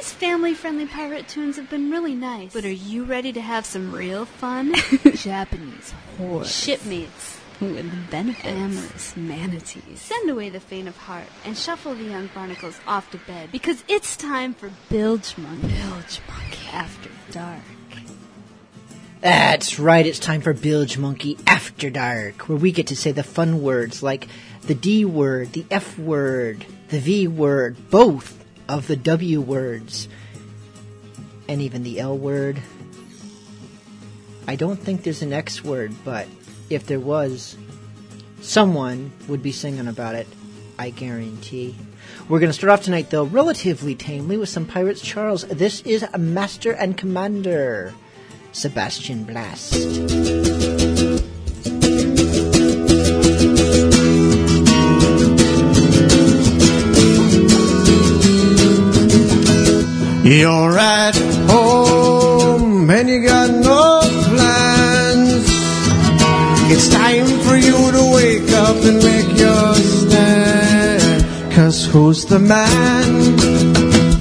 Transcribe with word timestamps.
These 0.00 0.12
family 0.12 0.54
friendly 0.54 0.86
pirate 0.86 1.28
tunes 1.28 1.56
have 1.56 1.68
been 1.68 1.90
really 1.90 2.14
nice. 2.14 2.54
But 2.54 2.64
are 2.64 2.70
you 2.70 3.04
ready 3.04 3.34
to 3.34 3.40
have 3.42 3.66
some 3.66 3.94
real 3.94 4.24
fun? 4.24 4.74
Japanese 5.14 5.92
horror. 6.16 6.46
Shipmates. 6.46 7.38
With 7.60 8.10
benefits. 8.10 8.46
Amorous 8.46 9.14
manatees. 9.18 10.00
Send 10.00 10.30
away 10.30 10.48
the 10.48 10.58
faint 10.58 10.88
of 10.88 10.96
heart 10.96 11.26
and 11.44 11.54
shuffle 11.54 11.94
the 11.94 12.04
young 12.04 12.30
barnacles 12.34 12.80
off 12.86 13.10
to 13.10 13.18
bed 13.18 13.52
because 13.52 13.84
it's 13.88 14.16
time 14.16 14.54
for 14.54 14.70
Bilgemunky. 14.88 15.68
Bilge 15.68 16.20
Monkey 16.26 16.68
After 16.72 17.10
Dark. 17.30 17.60
That's 19.20 19.78
right, 19.78 20.06
it's 20.06 20.18
time 20.18 20.40
for 20.40 20.54
Bilgemunky 20.54 21.38
After 21.46 21.90
Dark, 21.90 22.48
where 22.48 22.56
we 22.56 22.72
get 22.72 22.86
to 22.86 22.96
say 22.96 23.12
the 23.12 23.22
fun 23.22 23.60
words 23.60 24.02
like 24.02 24.28
the 24.62 24.74
D 24.74 25.04
word, 25.04 25.52
the 25.52 25.66
F 25.70 25.98
word, 25.98 26.64
the 26.88 27.00
V 27.00 27.28
word, 27.28 27.90
both 27.90 28.39
of 28.70 28.86
the 28.86 28.94
W 28.94 29.40
words, 29.40 30.08
and 31.48 31.60
even 31.60 31.82
the 31.82 31.98
L 31.98 32.16
word. 32.16 32.62
I 34.46 34.54
don't 34.54 34.78
think 34.78 35.02
there's 35.02 35.22
an 35.22 35.32
X 35.32 35.64
word, 35.64 35.92
but 36.04 36.28
if 36.70 36.86
there 36.86 37.00
was, 37.00 37.56
someone 38.40 39.10
would 39.26 39.42
be 39.42 39.50
singing 39.50 39.88
about 39.88 40.14
it, 40.14 40.28
I 40.78 40.90
guarantee. 40.90 41.74
We're 42.28 42.38
going 42.38 42.50
to 42.50 42.54
start 42.54 42.70
off 42.70 42.84
tonight, 42.84 43.10
though, 43.10 43.24
relatively 43.24 43.96
tamely 43.96 44.36
with 44.36 44.48
some 44.48 44.66
Pirates 44.66 45.02
Charles. 45.02 45.44
This 45.46 45.80
is 45.82 46.06
Master 46.16 46.72
and 46.72 46.96
Commander. 46.96 47.92
Sebastian 48.52 49.24
Blast. 49.24 50.89
You're 60.30 60.78
at 60.78 61.16
home 61.50 62.88
and 62.88 63.08
you 63.08 63.26
got 63.26 63.50
no 63.50 64.00
plans. 64.30 65.44
It's 66.70 66.88
time 66.88 67.26
for 67.26 67.56
you 67.56 67.90
to 67.90 68.12
wake 68.14 68.48
up 68.52 68.76
and 68.76 69.02
make 69.02 69.36
your 69.36 69.74
stand. 69.74 71.52
Cause 71.52 71.84
who's 71.84 72.26
the 72.26 72.38
man 72.38 73.10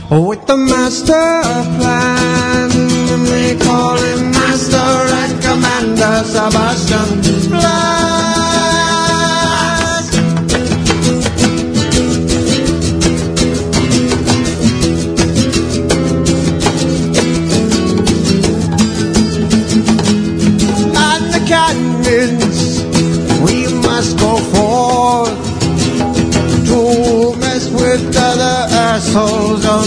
oh, 0.10 0.26
with 0.30 0.48
the 0.48 0.58
master 0.58 1.14
plan? 1.78 2.70
They 3.26 3.56
call 3.64 3.96
him 3.98 4.32
Master 4.32 4.90
and 5.22 5.44
Commander 5.44 6.24
Sebastian 6.26 7.39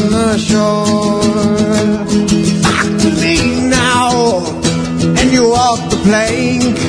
on 0.02 0.10
the 0.10 0.38
shore. 0.38 1.20
Back 2.62 2.88
to 3.02 3.10
me 3.20 3.68
now, 3.68 4.44
and 5.18 5.32
you 5.32 5.44
off 5.52 5.90
the 5.90 5.96
plank. 6.04 6.81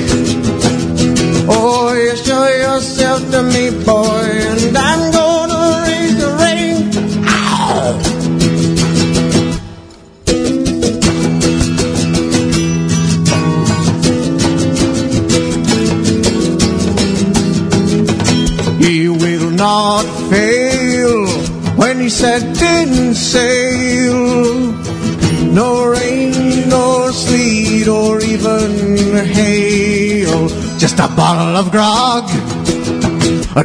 Bottle 31.15 31.55
of 31.55 31.71
grog, 31.71 32.27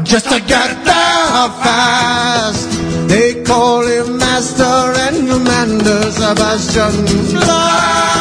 just 0.04 0.28
to 0.28 0.40
get 0.40 0.84
there 0.84 1.48
fast. 1.62 2.68
They 3.08 3.42
call 3.42 3.86
him 3.86 4.18
Master 4.18 4.64
and 4.64 5.28
Commander 5.28 6.10
Sebastian 6.10 7.04
Blast. 7.32 8.18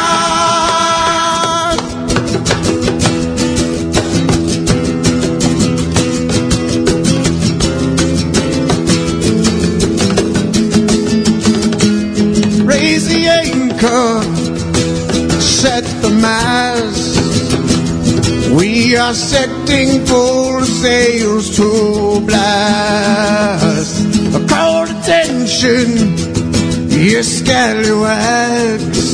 raise 12.64 13.08
the 13.08 13.26
anchor, 13.26 14.17
We 18.88 18.96
are 18.96 19.12
setting 19.12 20.06
full 20.06 20.62
sails 20.62 21.54
to 21.56 22.22
blast. 22.24 24.00
Call 24.48 24.84
attention, 24.84 26.16
you 26.88 27.22
scallywags. 27.22 29.04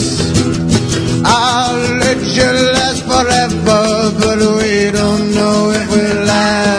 I'll 1.25 1.99
let 1.99 2.23
you 2.37 2.51
last 2.79 3.03
forever, 3.03 4.13
but 4.21 4.39
we 4.39 4.93
don't 4.93 5.35
know 5.35 5.73
if 5.73 5.91
we'll 5.91 6.25
last. 6.25 6.74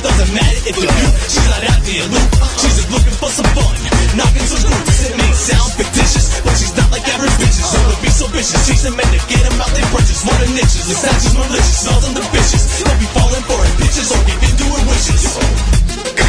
Doesn't 0.00 0.32
matter 0.32 0.60
if 0.64 0.74
you're 0.80 0.88
you, 0.88 1.10
she's 1.28 1.44
not 1.44 1.60
out 1.60 1.80
there 1.84 2.06
loop. 2.08 2.28
She's 2.56 2.72
just 2.72 2.88
looking 2.88 3.12
for 3.20 3.28
some 3.28 3.44
fun, 3.52 3.76
knocking 4.16 4.48
some 4.48 4.64
groups. 4.64 4.96
It 5.04 5.12
may 5.12 5.28
sound 5.36 5.76
fictitious, 5.76 6.40
but 6.40 6.56
she's 6.56 6.72
not 6.72 6.88
like 6.88 7.04
average 7.04 7.36
bitches. 7.36 7.68
So 7.68 7.76
to 7.84 7.96
be 8.00 8.08
so 8.08 8.24
vicious, 8.32 8.64
she's 8.64 8.84
a 8.88 8.92
man 8.96 9.04
to 9.12 9.20
get 9.28 9.44
them 9.44 9.60
out 9.60 9.68
their 9.76 9.84
britches. 9.92 10.24
More 10.24 10.40
than 10.40 10.56
niches, 10.56 10.88
the 10.88 10.96
sound 10.96 11.20
she's 11.20 11.36
malicious, 11.36 11.84
smells 11.84 12.04
on 12.08 12.14
the 12.16 12.24
bitches. 12.32 12.80
Don't 12.80 12.96
be 12.96 13.08
falling 13.12 13.44
for 13.44 13.60
it, 13.60 13.72
bitches, 13.76 14.08
or 14.08 14.20
giving 14.24 14.56
doing 14.56 14.84
wishes. 14.88 16.19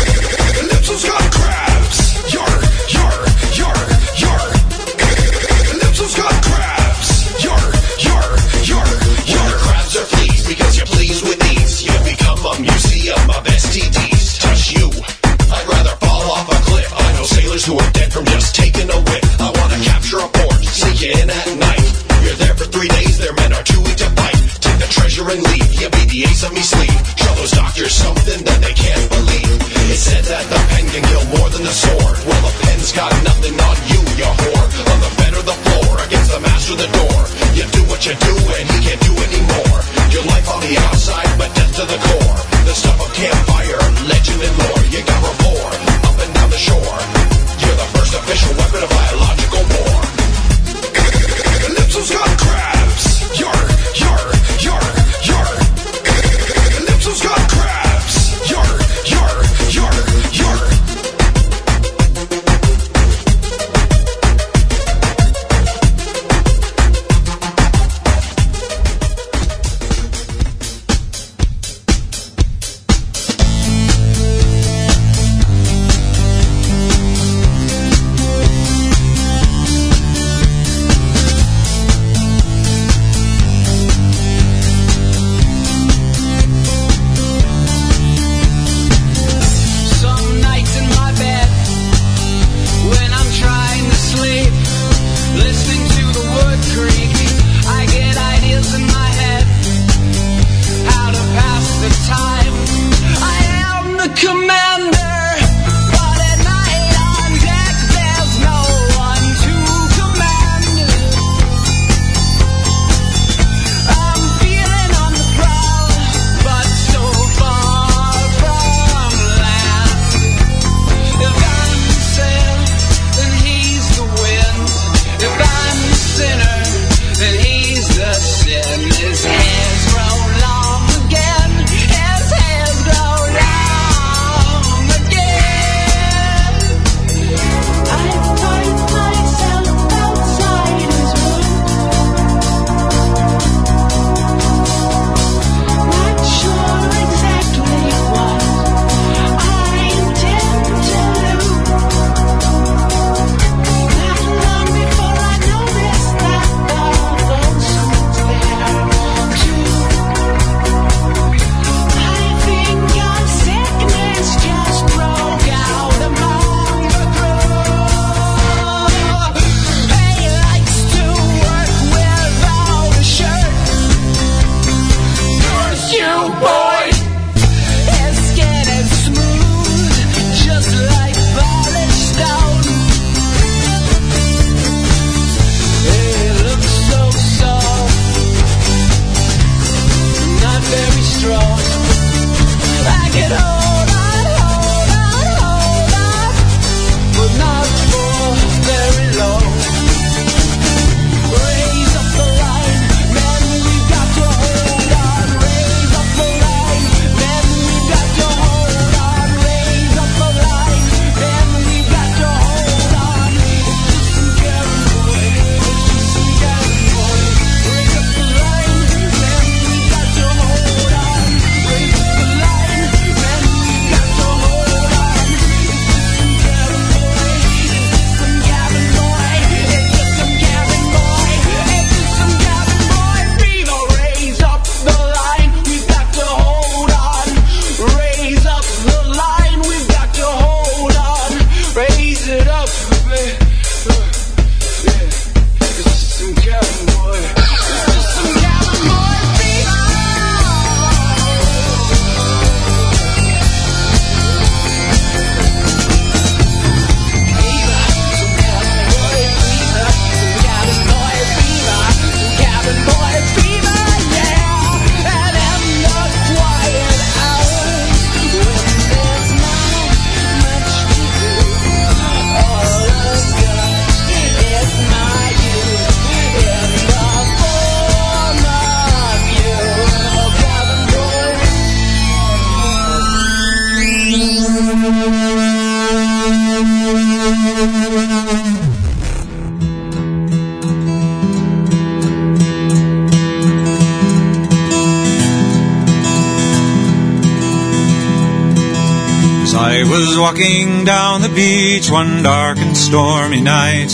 Walking 300.31 300.85
down 300.85 301.21
the 301.21 301.33
beach 301.35 301.90
one 301.90 302.23
dark 302.23 302.57
and 302.57 302.78
stormy 302.78 303.42
night. 303.42 303.92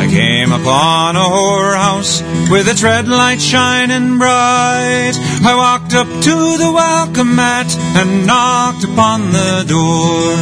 I 0.00 0.08
came 0.10 0.50
upon 0.50 1.14
a 1.14 1.18
whorehouse 1.18 2.22
with 2.50 2.68
its 2.68 2.82
red 2.82 3.06
light 3.06 3.38
shining 3.38 4.16
bright. 4.16 5.12
I 5.44 5.54
walked 5.54 5.92
up 5.92 6.06
to 6.06 6.56
the 6.56 6.72
welcome 6.72 7.36
mat 7.36 7.66
and 7.96 8.26
knocked 8.26 8.84
upon 8.84 9.32
the 9.32 9.64
door. 9.68 10.36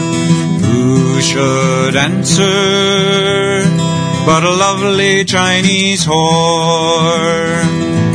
Who 0.68 1.20
should 1.20 1.96
answer 1.96 3.64
but 4.24 4.44
a 4.44 4.50
lovely 4.50 5.24
Chinese 5.24 6.06
whore? 6.06 8.09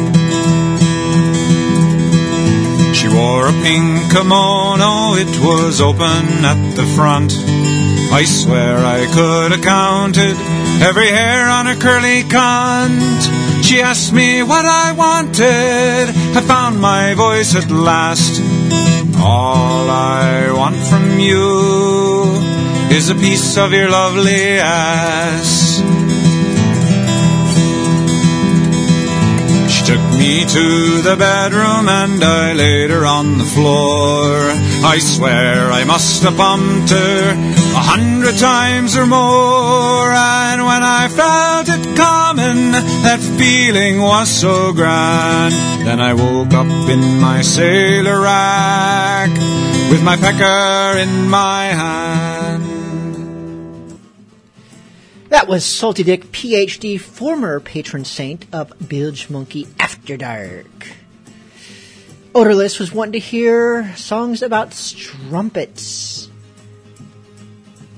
Wore 3.36 3.48
a 3.48 3.52
pink 3.64 4.12
kimono, 4.12 5.16
it 5.16 5.34
was 5.44 5.82
open 5.82 6.24
at 6.52 6.76
the 6.76 6.86
front. 6.96 7.34
I 8.20 8.24
swear 8.24 8.78
I 8.78 9.02
could 9.16 9.52
have 9.52 9.62
counted 9.62 10.36
every 10.82 11.10
hair 11.10 11.50
on 11.50 11.66
her 11.66 11.76
curly 11.76 12.24
cunt. 12.24 13.20
She 13.66 13.82
asked 13.82 14.14
me 14.14 14.42
what 14.44 14.66
I 14.66 14.94
wanted, 14.94 16.06
I 16.38 16.42
found 16.42 16.80
my 16.80 17.14
voice 17.14 17.56
at 17.56 17.70
last. 17.70 18.34
All 19.20 19.90
I 19.90 20.52
want 20.52 20.78
from 20.90 21.20
you 21.20 21.48
is 22.98 23.10
a 23.10 23.16
piece 23.16 23.58
of 23.58 23.74
your 23.74 23.90
lovely 23.90 24.60
ass. 24.60 25.65
Me 30.26 30.44
to 30.44 31.02
the 31.04 31.16
bedroom 31.16 31.88
and 31.88 32.24
I 32.24 32.54
laid 32.54 32.90
her 32.90 33.06
on 33.06 33.38
the 33.38 33.44
floor. 33.56 34.34
I 34.94 34.98
swear 34.98 35.72
I 35.72 35.84
must 35.84 36.24
have 36.24 36.36
bumped 36.36 36.90
her 36.90 37.20
a 37.82 37.84
hundred 37.94 38.36
times 38.38 38.98
or 38.98 39.06
more. 39.06 40.10
And 40.12 40.66
when 40.70 40.84
I 41.02 41.04
felt 41.22 41.68
it 41.70 41.86
coming, 41.96 42.72
that 43.08 43.22
feeling 43.38 44.02
was 44.02 44.28
so 44.30 44.74
grand. 44.74 45.54
Then 45.86 46.00
I 46.00 46.14
woke 46.14 46.54
up 46.54 46.90
in 46.90 47.04
my 47.20 47.44
sailor 47.44 48.20
rack 48.22 49.30
with 49.92 50.02
my 50.04 50.18
pecker 50.18 50.98
in 51.06 51.30
my 51.30 51.66
hand. 51.82 52.45
That 55.36 55.50
was 55.50 55.66
Salty 55.66 56.04
Dick, 56.04 56.32
PhD, 56.32 56.98
former 56.98 57.60
patron 57.60 58.06
saint 58.06 58.46
of 58.54 58.70
Bilgemunky 58.80 59.68
After 59.78 60.16
Dark. 60.16 60.88
Odorless 62.34 62.80
was 62.80 62.94
wanting 62.94 63.12
to 63.12 63.20
hear 63.20 63.94
songs 63.98 64.42
about 64.42 64.74
strumpets. 64.74 66.30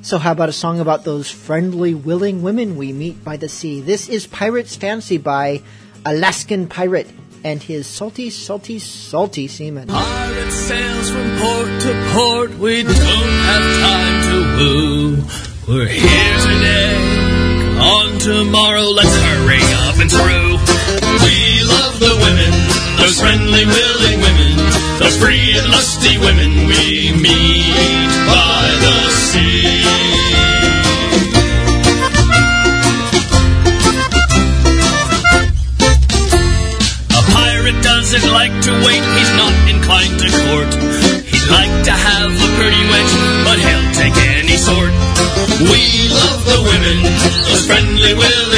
So 0.02 0.18
how 0.18 0.32
about 0.32 0.50
a 0.50 0.52
song 0.52 0.80
about 0.80 1.04
those 1.04 1.30
friendly, 1.30 1.94
willing 1.94 2.42
women 2.42 2.76
we 2.76 2.92
meet 2.92 3.24
by 3.24 3.38
the 3.38 3.50
sea? 3.50 3.82
This 3.82 4.10
is 4.10 4.26
Pirate's 4.26 4.76
Fancy 4.76 5.20
by 5.20 5.62
Alaskan 6.08 6.68
Pirate 6.68 7.12
and 7.44 7.62
his 7.62 7.86
salty, 7.86 8.32
salty, 8.32 8.80
salty 8.80 9.48
seaman. 9.48 9.90
Pirate 9.90 10.52
sails 10.52 11.12
from 11.12 11.38
port 11.38 11.82
to 11.82 12.12
port. 12.16 12.58
We 12.58 12.82
don't 12.82 12.96
have 12.96 13.80
time 13.80 14.24
to 14.24 14.58
woo. 14.58 15.24
We're 15.68 15.86
here 15.86 16.40
today. 16.40 17.27
On 17.88 18.20
tomorrow, 18.20 18.84
let's 18.84 19.16
hurry 19.16 19.64
up 19.88 19.96
and 19.96 20.12
through. 20.12 20.60
We 21.24 21.64
love 21.64 21.96
the 22.04 22.20
women, 22.20 22.52
those 23.00 23.18
friendly, 23.18 23.64
willing 23.64 24.20
women, 24.20 24.58
those 25.00 25.16
free 25.16 25.56
and 25.56 25.72
lusty 25.72 26.18
women 26.18 26.68
we 26.68 27.16
meet 27.16 28.12
by 28.28 28.68
the 28.84 28.98
sea. 29.08 29.88
A 37.08 37.22
pirate 37.32 37.80
doesn't 37.82 38.28
like 38.34 38.52
to 38.68 38.72
wait, 38.84 39.04
he's 39.16 39.34
not 39.40 39.56
inclined 39.72 40.20
to 40.20 40.28
court. 40.44 40.72
He'd 41.24 41.48
like 41.56 41.76
to 41.88 41.92
have 41.96 42.32
a 42.36 42.50
pretty 42.60 42.84
wench, 42.92 43.14
but 43.48 43.58
he'll 43.64 43.92
take 43.96 44.18
any 44.36 44.58
sort. 44.58 44.92
We 45.72 45.88
those 48.08 48.24
friendly, 48.24 48.57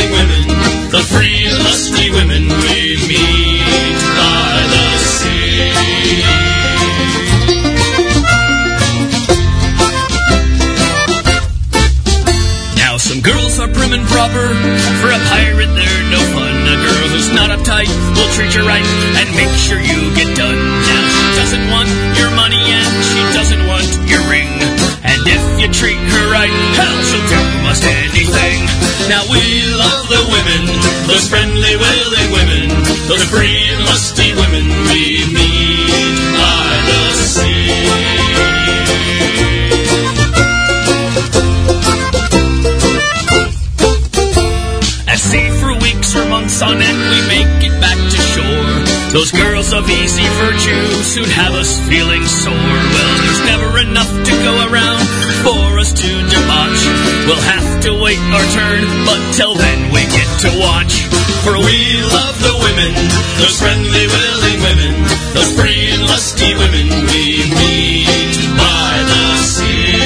For 61.49 61.57
we 61.57 61.81
love 62.13 62.37
the 62.45 62.53
women, 62.61 62.93
those 63.41 63.57
friendly, 63.57 64.05
willing 64.05 64.59
women, 64.61 64.93
those 65.33 65.49
free 65.57 65.89
and 65.89 66.03
lusty 66.05 66.53
women 66.53 66.85
we 67.09 67.41
meet 67.57 68.37
by 68.53 68.91
the 69.09 69.23
sea. 69.49 69.97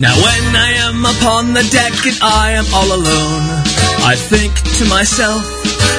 Now 0.00 0.18
when 0.18 0.44
I 0.66 0.70
am 0.82 1.06
upon 1.06 1.54
the 1.54 1.62
deck 1.70 1.94
and 2.04 2.18
I 2.20 2.58
am 2.58 2.66
all 2.74 2.90
alone, 2.90 3.44
I 4.02 4.16
think 4.18 4.50
to 4.78 4.84
myself, 4.86 5.46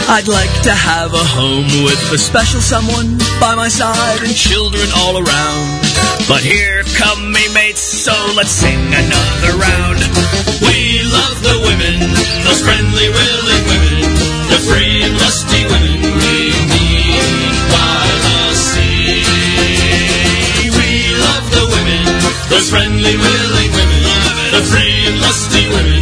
I'd 0.10 0.27
like 0.27 0.51
to 0.63 0.74
have 0.74 1.13
a 1.13 1.24
home 1.24 1.86
with 1.86 2.12
a 2.12 2.18
special 2.18 2.60
someone 2.60 3.18
by 3.39 3.56
my 3.56 3.70
side 3.70 4.24
and 4.24 4.36
children 4.36 4.89
all 4.98 5.15
around. 5.24 5.82
But 6.27 6.42
here 6.42 6.84
come 6.98 7.32
me 7.32 7.46
so 8.05 8.13
let's 8.38 8.51
sing 8.51 8.85
another 8.93 9.57
round. 9.57 9.97
We 10.62 11.01
love 11.09 11.41
the 11.41 11.57
women, 11.65 11.97
those 12.45 12.62
friendly, 12.62 13.09
willing 13.09 13.65
women, 13.65 13.97
the 14.45 14.59
free 14.62 15.01
and 15.01 15.17
lusty 15.17 15.65
women 15.65 16.13
we 16.21 16.53
meet 16.69 17.57
by 17.74 18.05
the 18.25 18.53
sea. 18.53 19.25
We 20.69 21.17
love 21.17 21.50
the 21.50 21.65
women, 21.74 22.03
those 22.53 22.69
friendly, 22.69 23.17
willing 23.17 23.71
women, 23.74 24.01
the 24.53 24.62
free 24.69 25.09
and 25.09 25.17
lusty 25.25 25.65
women 25.74 25.95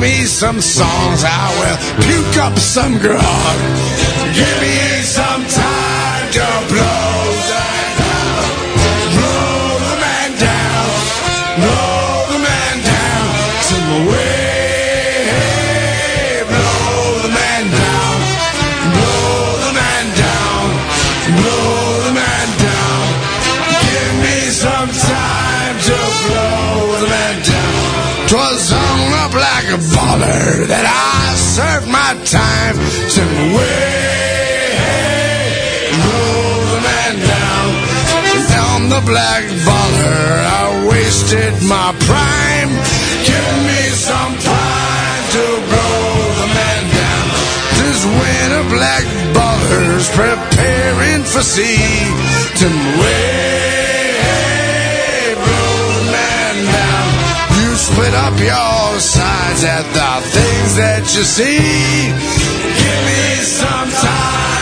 me 0.00 0.24
some 0.24 0.60
songs, 0.60 1.24
I 1.24 1.48
will 1.58 1.78
puke 2.04 2.36
up 2.38 2.58
some 2.58 2.98
grog. 2.98 3.56
Give 4.34 4.60
me 4.60 4.87
that 30.48 30.86
I 30.88 31.36
served 31.36 31.88
my 31.92 32.16
time 32.24 32.76
to 32.80 33.22
way 33.52 34.08
rolls 36.08 36.72
man 36.80 37.14
down. 37.20 37.68
And 38.56 38.92
the 38.92 39.02
black 39.04 39.44
baller, 39.68 40.24
I 40.48 40.88
wasted 40.88 41.52
my 41.68 41.92
prime. 42.08 42.72
Give 43.28 43.48
me 43.68 43.82
some 43.92 44.34
time 44.40 45.22
to 45.36 45.44
blow 45.68 46.08
the 46.40 46.48
man 46.56 46.82
down. 46.96 47.28
This 47.76 48.00
winter 48.08 48.64
black 48.72 49.04
baller's 49.36 50.08
preparing 50.16 51.22
for 51.28 51.42
sea 51.44 52.08
to 52.56 52.68
wait. 53.00 53.37
Put 57.98 58.14
up 58.14 58.38
your 58.38 59.00
sides 59.00 59.64
at 59.64 59.82
the 59.82 60.28
things 60.30 60.76
that 60.76 61.02
you 61.16 61.24
see. 61.24 61.58
Give 62.78 63.00
me 63.08 63.42
some 63.42 63.90
time. 63.90 64.57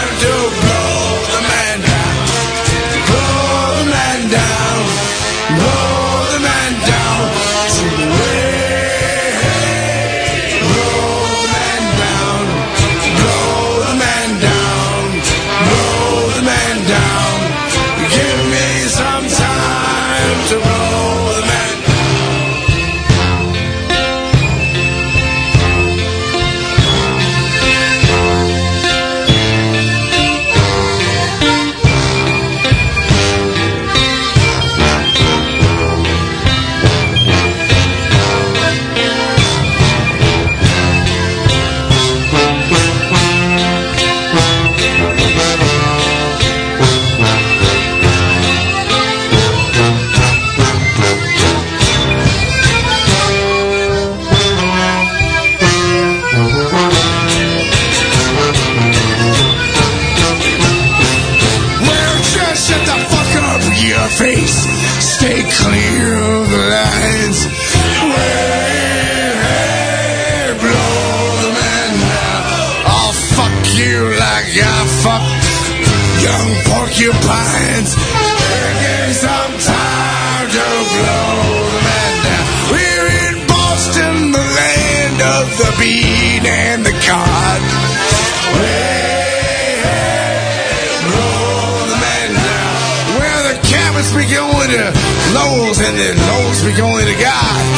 hills 95.76 95.88
and 95.88 95.98
the 95.98 96.26
lows 96.26 96.64
we 96.64 96.80
only 96.80 97.04
to 97.04 97.20
God. 97.20 97.75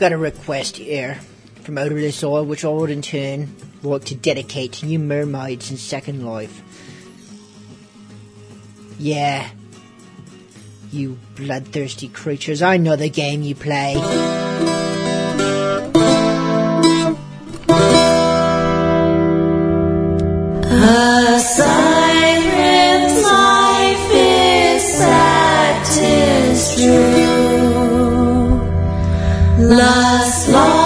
got 0.00 0.12
a 0.12 0.16
request 0.16 0.78
here 0.78 1.16
from 1.62 1.76
Out 1.76 1.88
of 1.88 1.98
This 1.98 2.24
Oil, 2.24 2.42
which 2.46 2.64
I 2.64 2.68
would 2.68 2.88
in 2.88 3.02
turn 3.02 3.54
like 3.82 4.04
to 4.06 4.14
dedicate 4.14 4.72
to 4.72 4.86
you 4.86 4.98
mermaids 4.98 5.70
in 5.70 5.76
Second 5.76 6.24
Life. 6.24 6.62
Yeah. 8.98 9.46
You 10.90 11.18
bloodthirsty 11.36 12.08
creatures, 12.08 12.62
I 12.62 12.78
know 12.78 12.96
the 12.96 13.10
game 13.10 13.42
you 13.42 13.54
play. 13.54 13.96
last 29.70 30.48
long. 30.48 30.79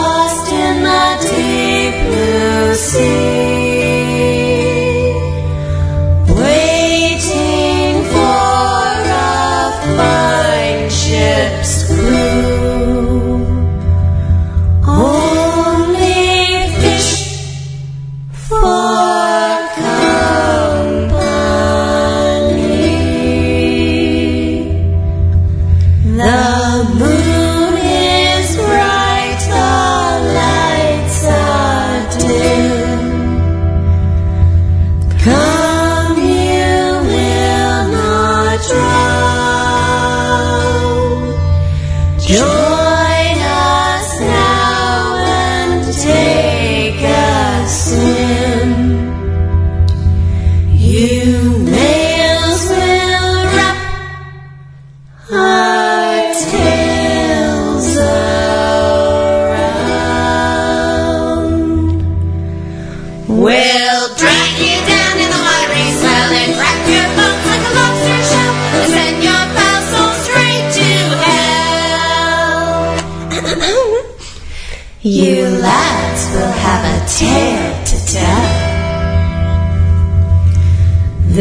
take 46.03 47.03
a 47.03 47.67
sin. 47.69 48.54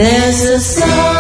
There's 0.03 0.43
a 0.49 0.59
saltwater 0.59 1.12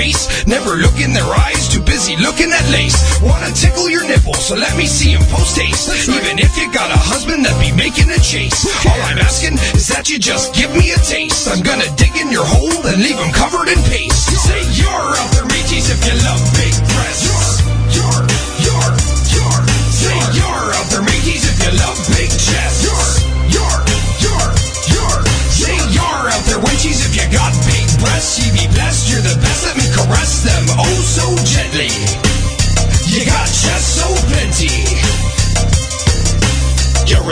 face. 0.00 0.46
Never 0.46 0.72
look 0.84 0.96
in 1.04 1.12
their 1.12 1.30
eyes, 1.46 1.68
too 1.68 1.82
busy 1.84 2.16
looking 2.16 2.50
at 2.58 2.64
lace. 2.72 2.98
Wanna 3.20 3.52
tickle 3.52 3.88
your 3.90 4.04
nipples, 4.08 4.42
so 4.48 4.54
let 4.56 4.74
me 4.80 4.86
see 4.86 5.12
'em 5.12 5.24
post 5.34 5.56
haste. 5.60 5.88
Even 6.16 6.38
if 6.46 6.52
you 6.58 6.66
got 6.72 6.88
a 6.98 7.00
husband 7.12 7.44
that 7.44 7.56
be 7.60 7.70
making 7.84 8.08
a 8.18 8.20
chase. 8.32 8.58
All 8.88 9.00
I'm 9.08 9.18
asking 9.18 9.56
is 9.78 9.86
that 9.92 10.08
you 10.10 10.18
just 10.18 10.46
give 10.54 10.72
me 10.80 10.86
a 10.98 11.00
taste. 11.14 11.48
I'm 11.52 11.62
gonna 11.70 11.90
dig 12.02 12.14
in 12.22 12.28
your 12.36 12.46
hole 12.54 12.80
and 12.90 12.98
leave 13.06 13.20
'em 13.24 13.32
covered 13.42 13.68
in 13.74 13.80
paste. 13.94 14.24
Say 14.48 14.62
you're 14.80 15.10
out 15.20 15.30
there, 15.32 15.48
mateys, 15.52 15.86
if 15.94 16.00
you 16.06 16.14
love 16.28 16.42
big 16.60 16.74
breasts. 16.92 17.59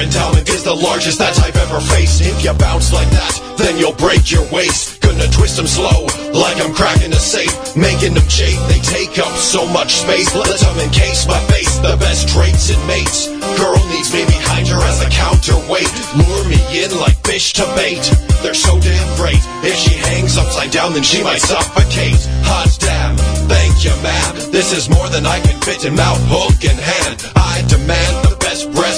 Endowment 0.01 0.49
is 0.49 0.63
the 0.65 0.75
largest 0.75 1.19
that 1.19 1.39
I've 1.41 1.57
ever 1.57 1.81
faced. 1.81 2.21
If 2.21 2.45
you 2.45 2.53
bounce 2.55 2.93
like 2.93 3.09
that, 3.11 3.35
then 3.57 3.79
you'll 3.79 3.97
break 3.97 4.31
your 4.31 4.47
waist. 4.51 5.01
Gonna 5.01 5.27
twist 5.31 5.57
them 5.57 5.67
slow, 5.67 6.07
like 6.33 6.61
I'm 6.63 6.75
cracking 6.75 7.13
a 7.13 7.21
safe. 7.21 7.53
Making 7.75 8.15
them 8.15 8.27
chafe, 8.29 8.59
they 8.69 8.79
take 8.85 9.19
up 9.19 9.33
so 9.35 9.67
much 9.67 10.05
space. 10.05 10.35
Let 10.35 10.61
them 10.61 10.79
encase 10.79 11.27
my 11.27 11.41
face, 11.51 11.79
the 11.79 11.97
best 11.99 12.29
traits 12.29 12.71
in 12.71 12.81
mates. 12.87 13.27
Girl 13.59 13.81
needs 13.91 14.13
me 14.13 14.23
behind 14.27 14.69
her 14.69 14.81
as 14.87 15.03
a 15.03 15.11
counterweight. 15.11 15.91
Lure 16.15 16.45
me 16.47 16.61
in 16.79 16.95
like 16.99 17.19
fish 17.27 17.53
to 17.55 17.67
bait. 17.75 18.05
They're 18.43 18.55
so 18.55 18.79
damn 18.79 19.11
great. 19.17 19.43
If 19.67 19.75
she 19.75 19.97
hangs 19.99 20.39
upside 20.39 20.71
down, 20.71 20.93
then 20.93 21.03
she 21.03 21.23
might 21.23 21.41
suffocate. 21.43 22.21
Hot 22.47 22.71
damn, 22.79 23.17
thank 23.49 23.85
you, 23.85 23.95
man. 24.03 24.53
This 24.53 24.77
is 24.77 24.89
more 24.89 25.09
than 25.09 25.27
I 25.27 25.41
can 25.41 25.59
fit 25.61 25.85
in 25.85 25.97
mouth, 25.97 26.23
hook, 26.29 26.63
and 26.69 26.79
hand. 26.79 27.25
I 27.35 27.65
demand 27.67 28.28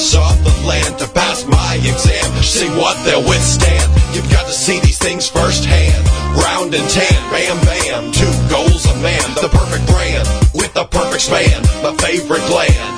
the 0.01 0.17
best 0.17 0.17
breasts 0.17 0.17
of 0.17 0.45
the 0.45 0.67
land 0.67 0.99
to 0.99 1.09
pass 1.13 1.45
my 1.45 1.75
exam. 1.77 2.43
See 2.43 2.69
what 2.81 2.97
they'll 3.05 3.27
withstand. 3.29 3.85
You've 4.15 4.31
got 4.31 4.47
to 4.47 4.53
see 4.53 4.81
these 4.81 4.99
things 4.99 5.29
firsthand. 5.29 6.07
Round 6.37 6.73
and 6.75 6.89
tan, 6.89 7.21
bam 7.31 7.59
bam. 7.69 8.13
Two 8.13 8.33
goals 8.49 8.87
a 8.87 8.95
man, 9.05 9.23
the 9.37 9.49
perfect 9.53 9.85
brand 9.93 10.25
with 10.55 10.73
the 10.73 10.85
perfect 10.85 11.23
span. 11.23 11.61
My 11.85 11.93
favorite 12.01 12.45
gland. 12.49 12.97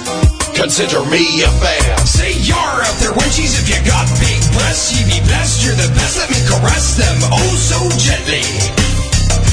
Consider 0.54 1.02
me 1.10 1.42
a 1.42 1.50
fan. 1.58 1.98
Say 2.06 2.38
you're 2.46 2.56
out 2.86 2.96
there, 3.02 3.14
wenchies, 3.18 3.58
if 3.58 3.66
you 3.66 3.80
got 3.82 4.06
big 4.22 4.38
breasts. 4.54 4.94
You 4.94 5.02
be 5.10 5.18
blessed, 5.26 5.64
you're 5.64 5.78
the 5.78 5.90
best. 5.98 6.22
Let 6.22 6.30
me 6.30 6.38
caress 6.46 6.96
them 6.96 7.18
oh 7.34 7.54
so 7.58 7.78
gently. 7.98 8.46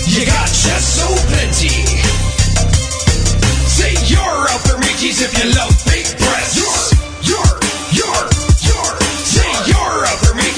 You 0.05 0.25
got 0.25 0.45
chests 0.53 1.01
so 1.01 1.07
plenty. 1.33 1.73
Say 3.65 3.95
you're 4.05 4.43
out 4.53 4.61
there, 4.69 4.77
mateys, 4.77 5.23
if 5.23 5.33
you 5.39 5.49
love 5.55 5.73
big 5.89 6.05
breasts. 6.19 6.57
You're, 6.57 6.78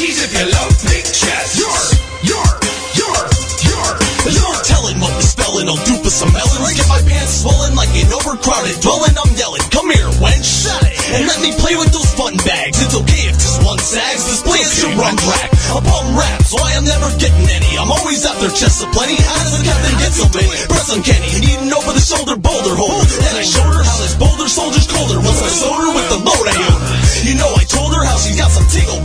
monkeys 0.02 0.24
if 0.24 0.34
you 0.34 0.46
love 0.50 0.74
big 0.82 1.06
chess. 1.06 1.62
You're, 1.62 2.34
you're, 2.34 2.54
you're, 2.98 3.26
you're, 3.70 3.94
you're 4.34 4.58
telling 4.66 4.98
what 4.98 5.14
the 5.14 5.26
spelling 5.26 5.70
I'll 5.70 5.86
do 5.86 5.96
for 6.02 6.10
some 6.10 6.34
melons. 6.34 6.74
Get 6.74 6.90
my 6.90 7.02
pants 7.06 7.46
swollen 7.46 7.78
like 7.78 7.94
an 7.94 8.10
overcrowded 8.10 8.82
dwelling. 8.82 9.14
I'm 9.14 9.30
yelling, 9.38 9.62
come 9.70 9.94
here, 9.94 10.10
wench, 10.18 10.66
shut 10.66 10.82
it. 10.90 10.98
And 11.14 11.28
let 11.30 11.38
me 11.46 11.54
play 11.62 11.78
with 11.78 11.94
those 11.94 12.10
fun 12.18 12.34
bags. 12.42 12.82
It's 12.82 12.98
okay 12.98 13.30
if 13.30 13.38
just 13.38 13.62
one 13.62 13.78
sags. 13.78 14.26
This 14.26 14.42
play 14.42 14.62
is 14.66 14.74
your 14.82 14.94
rum 14.98 15.18
rack. 15.30 15.54
A 15.78 15.82
bum 15.86 16.18
rap, 16.18 16.42
so 16.50 16.58
I 16.58 16.74
am 16.76 16.86
never 16.86 17.08
getting 17.22 17.46
any. 17.46 17.78
I'm 17.78 17.94
always 17.94 18.26
out 18.26 18.42
there 18.42 18.50
a 18.50 18.88
plenty 18.92 19.16
How 19.22 19.38
does 19.46 19.54
the 19.54 19.64
captain 19.64 19.96
get 20.02 20.14
so 20.18 20.26
big? 20.34 20.50
Press 20.66 20.90
uncanny. 20.90 21.30
You 21.30 21.42
need 21.46 21.60
an 21.62 21.72
over 21.78 21.94
the 21.94 22.02
shoulder 22.02 22.36
boulder 22.36 22.74
holder. 22.74 23.06
Then 23.22 23.38
I 23.38 23.46
showed 23.46 23.70
her 23.70 23.84
how 23.86 23.98
this 24.02 24.18
boulder 24.18 24.50
soldier's 24.50 24.90
colder. 24.90 25.22
Once 25.22 25.40
I 25.46 25.52
sold 25.54 25.78
her 25.78 25.92
with 25.94 26.08
the 26.10 26.20
load 26.26 26.46
I 26.50 26.58
own. 26.58 26.82
You 27.22 27.38
know 27.38 27.54
I 27.54 27.64
told 27.70 27.94
her 27.94 28.04
how 28.04 28.18
she's 28.18 28.36
got 28.36 28.50
some 28.50 28.66
tingle 28.68 28.98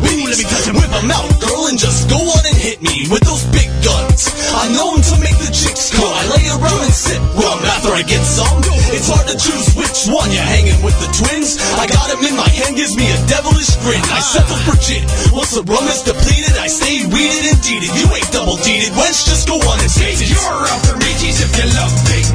hit 2.67 2.83
me 2.83 3.07
with 3.07 3.23
those 3.23 3.47
big 3.55 3.71
guns. 3.87 4.27
I'm 4.51 4.75
known 4.75 4.99
to 4.99 5.15
make 5.23 5.39
the 5.39 5.55
chicks 5.55 5.95
come. 5.95 6.03
I 6.03 6.27
lay 6.35 6.47
around 6.51 6.83
and 6.83 6.91
sip 6.91 7.23
rum 7.39 7.63
after 7.63 7.95
I 7.95 8.03
get 8.03 8.19
some. 8.27 8.59
It's 8.91 9.07
hard 9.07 9.23
to 9.31 9.39
choose 9.39 9.79
which 9.79 10.11
one. 10.11 10.27
You're 10.35 10.43
hanging 10.43 10.83
with 10.83 10.99
the 10.99 11.07
twins? 11.15 11.63
I 11.79 11.87
got 11.87 12.11
him 12.11 12.27
in 12.27 12.35
my 12.35 12.51
hand, 12.51 12.75
gives 12.75 12.99
me 12.99 13.07
a 13.07 13.19
devilish 13.31 13.71
grin. 13.87 14.03
I 14.11 14.19
settle 14.19 14.59
for 14.67 14.75
gin. 14.83 15.07
Once 15.31 15.55
the 15.55 15.63
rum 15.63 15.87
is 15.87 16.03
depleted, 16.03 16.59
I 16.59 16.67
stay 16.67 17.07
weeded 17.07 17.55
and 17.55 17.59
deeded. 17.63 17.93
You 17.95 18.11
ain't 18.11 18.31
double 18.35 18.59
deeded, 18.59 18.91
wench, 18.99 19.31
just 19.31 19.47
go 19.47 19.63
on 19.63 19.79
and 19.79 19.91
say 19.91 20.19
it. 20.19 20.27
You're 20.27 20.67
out 20.67 20.83
there, 20.91 20.99
mateys, 20.99 21.39
if 21.39 21.55
you 21.55 21.71
love 21.71 21.95
big 22.11 22.27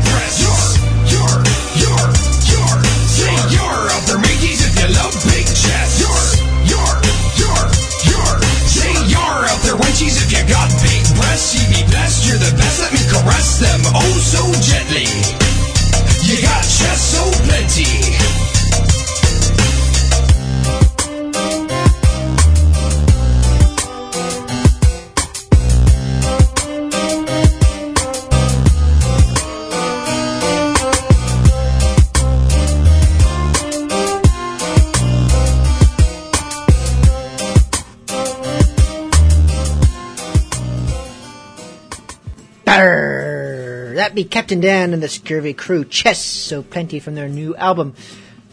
you're 12.32 12.40
the 12.40 12.56
best. 12.56 12.80
Let 12.80 12.94
me 12.94 13.00
caress 13.12 13.60
them 13.60 13.82
oh 13.94 14.18
so 14.20 14.42
gently. 14.62 15.41
Be 44.16 44.24
Captain 44.24 44.60
Dan 44.60 44.94
and 44.94 45.02
the 45.02 45.08
Scurvy 45.08 45.54
Crew. 45.54 45.86
Chess, 45.86 46.24
so 46.24 46.64
plenty 46.64 47.00
from 47.00 47.16
their 47.16 47.30
new 47.30 47.56
album, 47.56 47.94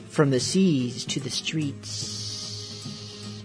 From 0.08 0.30
the 0.30 0.40
Seas 0.40 1.04
to 1.06 1.20
the 1.20 1.30
Streets. 1.30 3.44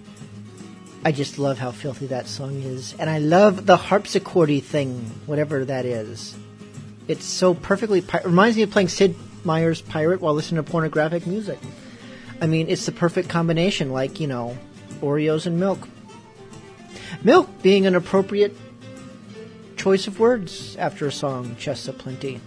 I 1.06 1.12
just 1.12 1.38
love 1.38 1.58
how 1.58 1.72
filthy 1.72 2.08
that 2.08 2.28
song 2.28 2.62
is, 2.62 2.96
and 2.98 3.10
I 3.10 3.20
love 3.20 3.66
the 3.66 3.76
harpsichordy 3.76 4.64
thing, 4.64 5.00
whatever 5.26 5.66
that 5.66 5.86
is. 5.86 6.36
It's 7.08 7.26
so 7.26 7.54
perfectly. 7.54 8.02
Pi- 8.02 8.22
reminds 8.22 8.56
me 8.56 8.64
of 8.64 8.72
playing 8.72 8.88
Sid 8.88 9.16
Meier's 9.44 9.82
Pirate 9.82 10.22
while 10.22 10.34
listening 10.34 10.64
to 10.64 10.72
pornographic 10.72 11.28
music. 11.28 11.60
I 12.40 12.48
mean, 12.48 12.70
it's 12.70 12.86
the 12.86 12.92
perfect 12.92 13.28
combination, 13.28 13.92
like 13.92 14.20
you 14.20 14.28
know, 14.28 14.58
Oreos 15.02 15.46
and 15.46 15.60
milk. 15.60 15.88
Milk 17.24 17.50
being 17.62 17.86
an 17.86 17.96
appropriate 17.96 18.56
choice 19.84 20.08
of 20.08 20.18
words 20.18 20.78
after 20.78 21.06
a 21.08 21.12
song, 21.12 21.58
Chests 21.58 21.90
of 21.90 21.98
Plenty. 21.98 22.40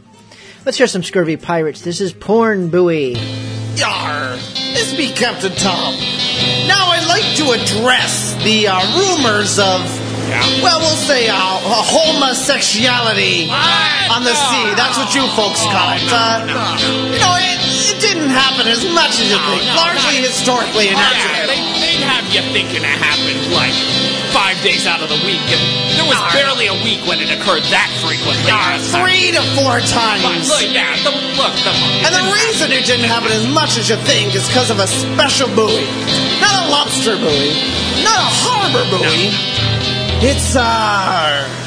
Let's 0.65 0.79
hear 0.79 0.87
some 0.87 1.03
Scurvy 1.03 1.37
Pirates. 1.37 1.83
This 1.83 2.01
is 2.01 2.15
Porn 2.15 2.71
Buoy. 2.71 3.13
Yar! 3.77 4.37
This 4.73 4.97
be 4.97 5.13
Captain 5.13 5.53
Tom. 5.53 5.93
Now 6.65 6.97
I'd 6.97 7.05
like 7.05 7.37
to 7.37 7.53
address 7.53 8.33
the 8.41 8.73
uh, 8.73 8.81
rumors 8.97 9.59
of, 9.59 9.85
well, 10.65 10.81
we'll 10.81 10.97
say 10.97 11.29
uh, 11.29 11.37
homosexuality 11.37 13.53
on 13.53 14.25
the 14.25 14.33
sea. 14.33 14.73
That's 14.73 14.97
what 14.97 15.13
you 15.13 15.29
folks 15.37 15.61
call 15.61 15.93
it. 15.93 16.09
Uh, 16.09 16.41
you 17.13 17.21
know, 17.21 17.37
it, 17.37 17.61
it 17.61 17.66
didn't 18.17 18.33
happen 18.33 18.65
as 18.67 18.81
much 18.97 19.21
as 19.21 19.29
you 19.29 19.37
think. 19.53 19.63
Largely 19.77 20.25
historically 20.25 20.89
Yeah, 20.89 20.97
inaccurate. 20.97 21.53
they, 21.53 21.61
they'd 21.85 22.05
have 22.09 22.25
you 22.33 22.41
thinking 22.57 22.81
it 22.81 22.97
happened 22.97 23.53
like 23.53 23.77
five 24.33 24.57
days 24.65 24.89
out 24.89 25.05
of 25.05 25.09
the 25.13 25.21
week, 25.29 25.45
and 25.53 25.61
there 26.01 26.09
was 26.09 26.17
barely 26.33 26.67
a 26.73 26.77
week 26.85 27.05
when 27.05 27.21
it 27.21 27.29
occurred 27.29 27.65
that 27.73 27.89
frequently. 28.01 28.49
Three 28.93 29.33
to 29.37 29.43
four 29.57 29.81
times. 29.85 30.49
Look, 30.49 30.65
yeah, 30.73 30.97
the, 31.05 31.13
look, 31.37 31.53
the, 31.65 31.73
And 32.09 32.13
the 32.13 32.27
reason 32.33 32.73
it 32.73 32.85
didn't 32.89 33.09
happen 33.09 33.33
as 33.33 33.45
much 33.53 33.77
as 33.77 33.89
you 33.93 33.97
think 34.09 34.35
is 34.35 34.49
because 34.49 34.71
of 34.73 34.81
a 34.81 34.89
special 34.89 35.49
buoy. 35.53 35.85
Not 36.41 36.57
a 36.57 36.65
lobster 36.73 37.17
buoy. 37.21 37.53
Not 38.05 38.17
a 38.17 38.31
harbor 38.33 38.85
buoy. 38.93 39.33
It's, 40.25 40.57
uh... 40.57 41.66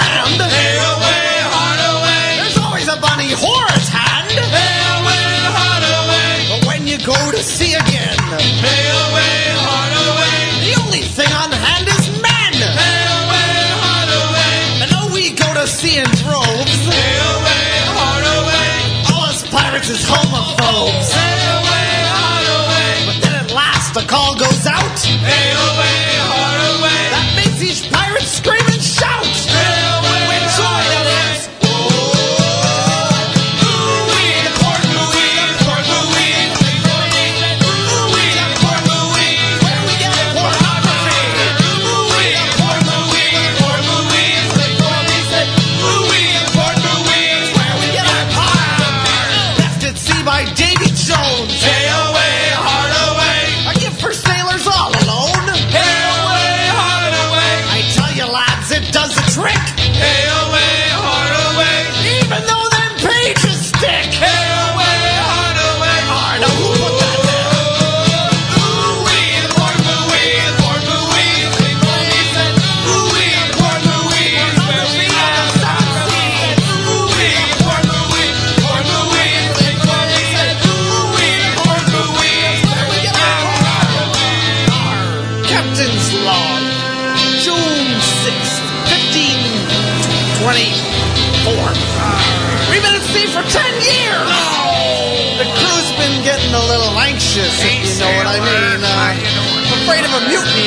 you're 0.00 1.50
on 1.52 1.76
land... 2.04 2.40
There's 2.40 2.58
always 2.58 2.88
a 2.88 2.96
bunny 3.00 3.32
at 3.68 3.88
hand. 3.88 4.30
But 6.50 6.66
when 6.66 6.86
you 6.86 6.98
go 6.98 7.16
to 7.30 7.42
sea 7.42 7.74
again, 7.74 8.16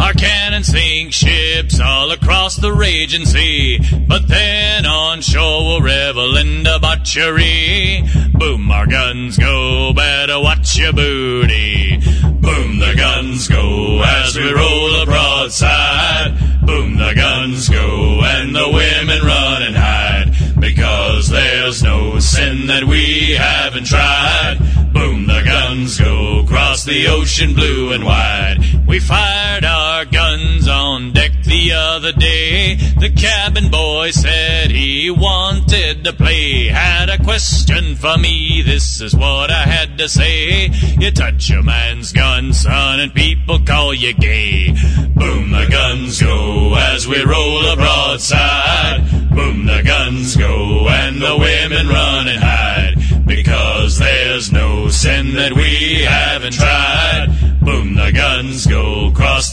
Our 0.00 0.12
cannons 0.12 0.68
sink 0.68 1.12
ships 1.12 1.80
all 1.80 2.10
across 2.10 2.56
the 2.56 2.72
raging 2.72 3.24
sea. 3.24 3.80
But 4.06 4.28
then 4.28 4.86
on 4.86 5.20
shore 5.20 5.64
we'll 5.64 5.82
revel 5.82 6.36
in 6.36 6.62
debauchery. 6.62 8.02
Boom, 8.32 8.70
our 8.70 8.86
guns 8.86 9.38
go, 9.38 9.92
better 9.92 10.40
watch 10.40 10.76
your 10.76 10.92
booty. 10.92 11.98
Boom, 12.22 12.78
the 12.78 12.94
guns 12.96 13.48
go 13.48 14.02
as 14.02 14.36
we 14.36 14.52
roll 14.52 15.02
a 15.02 15.04
broadside. 15.04 16.38
Boom, 16.62 16.96
the 16.96 17.12
guns 17.14 17.68
go 17.68 18.22
and 18.24 18.54
the 18.54 18.68
women 18.68 19.20
run 19.26 19.62
and 19.62 19.76
hide. 19.76 20.34
Because 20.58 21.28
there's 21.28 21.82
no 21.82 22.18
sin 22.18 22.66
that 22.68 22.84
we 22.84 23.32
haven't 23.32 23.86
tried. 23.86 24.58
Boom, 24.92 25.26
the 25.26 25.42
guns 25.44 25.98
go 25.98 26.40
across 26.40 26.84
the 26.84 27.08
ocean 27.08 27.54
blue 27.54 27.92
and 27.92 28.04
wide. 28.04 28.58
We 28.90 28.98
fired 28.98 29.64
our 29.64 30.04
guns 30.04 30.66
on 30.66 31.12
deck 31.12 31.30
the 31.44 31.74
other 31.74 32.10
day. 32.10 32.74
The 32.74 33.10
cabin 33.10 33.70
boy 33.70 34.10
said 34.10 34.72
he 34.72 35.12
wanted 35.12 36.02
to 36.02 36.12
play. 36.12 36.66
Had 36.66 37.08
a 37.08 37.22
question 37.22 37.94
for 37.94 38.18
me, 38.18 38.62
this 38.66 39.00
is 39.00 39.14
what 39.14 39.52
I 39.52 39.62
had 39.62 39.96
to 39.98 40.08
say. 40.08 40.70
You 40.98 41.12
touch 41.12 41.52
a 41.52 41.62
man's 41.62 42.12
gun, 42.12 42.52
son, 42.52 42.98
and 42.98 43.14
people 43.14 43.60
call 43.60 43.94
you 43.94 44.12
gay. 44.12 44.74
Boom, 45.14 45.52
the 45.52 45.68
guns 45.70 46.20
go 46.20 46.74
as 46.74 47.06
we 47.06 47.22
roll 47.22 47.64
a 47.66 47.76
broadside. 47.76 49.08
Boom, 49.30 49.66
the 49.66 49.84
guns 49.84 50.34
go 50.34 50.88
and 50.88 51.22
the 51.22 51.36
women 51.38 51.86
run 51.86 52.26
and 52.26 52.42
hide. 52.42 53.24
Because 53.24 54.00
there's 54.00 54.50
no 54.50 54.88
sin 54.88 55.34
that 55.34 55.52
we 55.52 56.02
haven't 56.02 56.54
tried. 56.54 56.69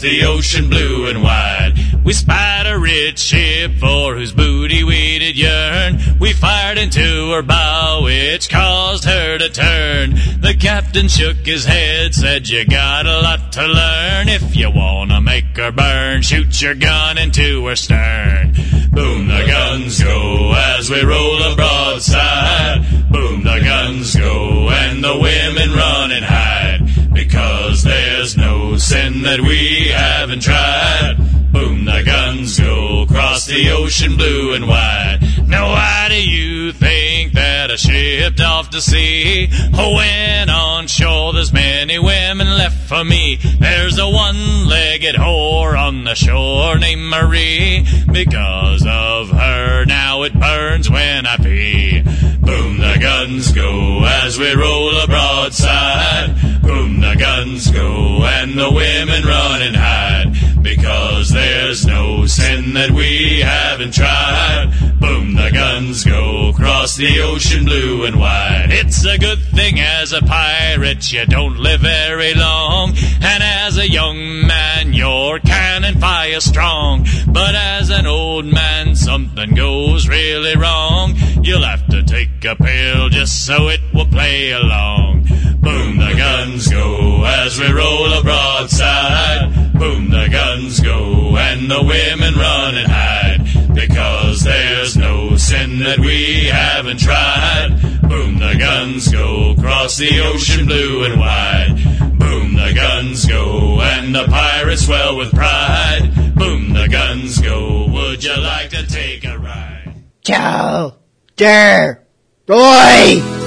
The 0.00 0.24
ocean 0.24 0.68
blue 0.68 1.06
and 1.06 1.22
wide. 1.22 1.74
We 2.04 2.12
spied 2.12 2.66
a 2.66 2.78
rich 2.78 3.18
ship 3.18 3.72
for 3.80 4.14
whose 4.14 4.32
booty 4.32 4.84
we 4.84 5.18
did 5.18 5.36
yearn. 5.36 5.98
We 6.20 6.32
fired 6.32 6.78
into 6.78 7.32
her 7.32 7.42
bow, 7.42 8.02
which 8.04 8.48
caused 8.48 9.04
her 9.04 9.38
to 9.38 9.48
turn. 9.48 10.14
The 10.40 10.56
captain 10.58 11.08
shook 11.08 11.38
his 11.38 11.64
head, 11.64 12.14
said 12.14 12.48
you 12.48 12.64
got 12.66 13.06
a 13.06 13.20
lot 13.20 13.52
to 13.52 13.66
learn. 13.66 14.28
If 14.28 14.56
you 14.56 14.70
wanna 14.70 15.20
make 15.20 15.56
her 15.56 15.72
burn, 15.72 16.22
shoot 16.22 16.62
your 16.62 16.74
gun 16.74 17.18
into 17.18 17.66
her 17.66 17.76
stern. 17.76 18.52
Boom, 18.92 19.28
the 19.28 19.44
guns 19.46 20.02
go 20.02 20.54
as 20.54 20.90
we 20.90 21.02
roll 21.02 21.42
a 21.42 21.56
broadside. 21.56 23.10
Boom, 23.10 23.42
the 23.42 23.60
guns 23.60 24.14
go 24.16 24.70
and 24.70 25.02
the 25.02 25.16
women 25.16 25.72
run 25.72 26.12
and 26.12 26.24
hide. 26.24 26.87
Because 27.18 27.82
there's 27.82 28.36
no 28.36 28.76
sin 28.76 29.22
that 29.22 29.40
we 29.40 29.88
haven't 29.88 30.40
tried. 30.40 31.16
Boom, 31.50 31.84
the 31.84 32.04
guns 32.06 32.60
go 32.60 32.67
across 33.08 33.46
the 33.46 33.70
ocean 33.70 34.16
blue 34.16 34.54
and 34.54 34.68
wide. 34.68 35.18
Now 35.46 35.70
why 35.70 36.08
do 36.10 36.30
you 36.30 36.72
think 36.72 37.32
that 37.32 37.70
I 37.70 37.76
shipped 37.76 38.40
off 38.40 38.70
to 38.70 38.80
sea? 38.80 39.48
Oh, 39.74 39.96
when 39.96 40.50
on 40.50 40.86
shore 40.86 41.32
there's 41.32 41.52
many 41.52 41.98
women 41.98 42.46
left 42.48 42.88
for 42.88 43.04
me. 43.04 43.36
There's 43.58 43.98
a 43.98 44.08
one-legged 44.08 45.14
whore 45.16 45.78
on 45.78 46.04
the 46.04 46.14
shore 46.14 46.78
named 46.78 47.08
Marie. 47.08 47.86
Because 48.12 48.84
of 48.86 49.30
her, 49.30 49.84
now 49.86 50.22
it 50.22 50.38
burns 50.38 50.90
when 50.90 51.26
I 51.26 51.36
pee. 51.36 52.02
Boom, 52.02 52.78
the 52.78 52.98
guns 53.00 53.52
go 53.52 54.04
as 54.04 54.38
we 54.38 54.54
roll 54.54 54.96
a 54.98 55.06
broadside. 55.06 56.62
Boom, 56.62 57.00
the 57.00 57.16
guns 57.18 57.70
go 57.70 58.22
and 58.24 58.58
the 58.58 58.70
women 58.70 59.24
run 59.24 59.62
and 59.62 59.76
hide. 59.76 60.62
Because 60.62 61.30
there's 61.30 61.86
no 61.86 62.26
sin 62.26 62.74
that 62.74 62.90
we 62.98 63.40
haven't 63.40 63.94
tried. 63.94 64.72
Boom, 65.00 65.34
the 65.34 65.50
guns 65.52 66.04
go 66.04 66.48
across 66.48 66.96
the 66.96 67.20
ocean 67.20 67.64
blue 67.64 68.04
and 68.04 68.18
wide. 68.18 68.70
It's 68.70 69.04
a 69.06 69.16
good 69.16 69.38
thing 69.38 69.78
as 69.78 70.12
a 70.12 70.20
pirate 70.20 71.12
you 71.12 71.24
don't 71.26 71.58
live 71.58 71.80
very 71.80 72.34
long. 72.34 72.90
And 73.22 73.42
as 73.42 73.78
a 73.78 73.88
young 73.88 74.46
man 74.46 74.92
your 74.92 75.38
cannon 75.38 76.00
fire 76.00 76.40
strong. 76.40 77.06
But 77.28 77.54
as 77.54 77.90
an 77.90 78.06
old 78.06 78.46
man 78.46 78.96
something 78.96 79.54
goes 79.54 80.08
really 80.08 80.56
wrong. 80.56 81.14
You'll 81.42 81.62
have 81.62 81.86
to 81.88 82.02
take 82.02 82.44
a 82.44 82.56
pill 82.56 83.10
just 83.10 83.46
so 83.46 83.68
it 83.68 83.80
will 83.94 84.06
play 84.06 84.50
along. 84.50 85.28
Boom, 85.68 85.98
the 85.98 86.14
guns 86.16 86.68
go 86.68 87.24
as 87.24 87.60
we 87.60 87.70
roll 87.70 88.10
a 88.14 88.22
broadside. 88.22 89.74
Boom, 89.78 90.08
the 90.08 90.26
guns 90.30 90.80
go 90.80 91.36
and 91.36 91.70
the 91.70 91.82
women 91.82 92.34
run 92.34 92.74
and 92.74 92.90
hide. 92.90 93.74
Because 93.74 94.42
there's 94.44 94.96
no 94.96 95.36
sin 95.36 95.80
that 95.80 95.98
we 95.98 96.46
haven't 96.46 97.00
tried. 97.00 97.68
Boom, 98.00 98.38
the 98.38 98.56
guns 98.58 99.08
go 99.08 99.50
across 99.50 99.98
the 99.98 100.20
ocean 100.20 100.64
blue 100.64 101.04
and 101.04 101.20
wide. 101.20 101.74
Boom, 102.18 102.54
the 102.54 102.72
guns 102.74 103.26
go 103.26 103.82
and 103.82 104.14
the 104.14 104.24
pirates 104.24 104.86
swell 104.86 105.18
with 105.18 105.32
pride. 105.32 106.34
Boom, 106.34 106.72
the 106.72 106.88
guns 106.88 107.40
go. 107.40 107.86
Would 107.88 108.24
you 108.24 108.40
like 108.40 108.70
to 108.70 108.86
take 108.86 109.26
a 109.26 109.38
ride? 109.38 110.02
Joe! 110.24 110.96
Der! 111.36 112.02
Roy! 112.46 113.37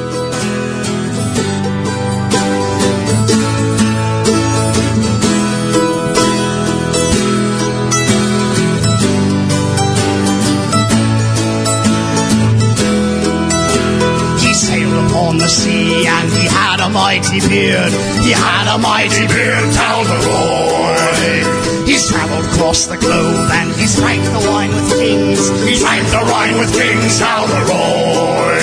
Mighty 17.31 17.47
beard. 17.47 17.91
He 18.23 18.31
had 18.31 18.67
a 18.67 18.77
mighty 18.77 19.25
beard, 19.27 19.63
Talderoy. 19.71 21.47
He's 21.87 22.09
travelled 22.09 22.45
across 22.45 22.87
the 22.87 22.97
globe 22.97 23.49
and 23.51 23.71
he's 23.79 23.95
drank 23.95 24.23
the 24.23 24.43
wine 24.51 24.69
with 24.75 24.99
kings. 24.99 25.39
He 25.63 25.79
drank 25.79 26.07
the 26.11 26.27
wine 26.27 26.59
with 26.59 26.73
kings, 26.75 27.19
Talderoy. 27.19 28.59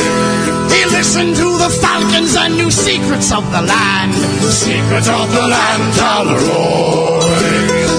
He 0.68 0.84
listened 0.92 1.34
to 1.36 1.48
the 1.56 1.70
falcons 1.80 2.36
and 2.36 2.56
knew 2.56 2.70
secrets 2.70 3.32
of 3.32 3.44
the 3.52 3.62
land. 3.62 4.12
Secrets 4.52 5.08
of 5.08 5.32
the 5.32 5.44
land, 5.48 5.94
Talderoy. 5.96 7.24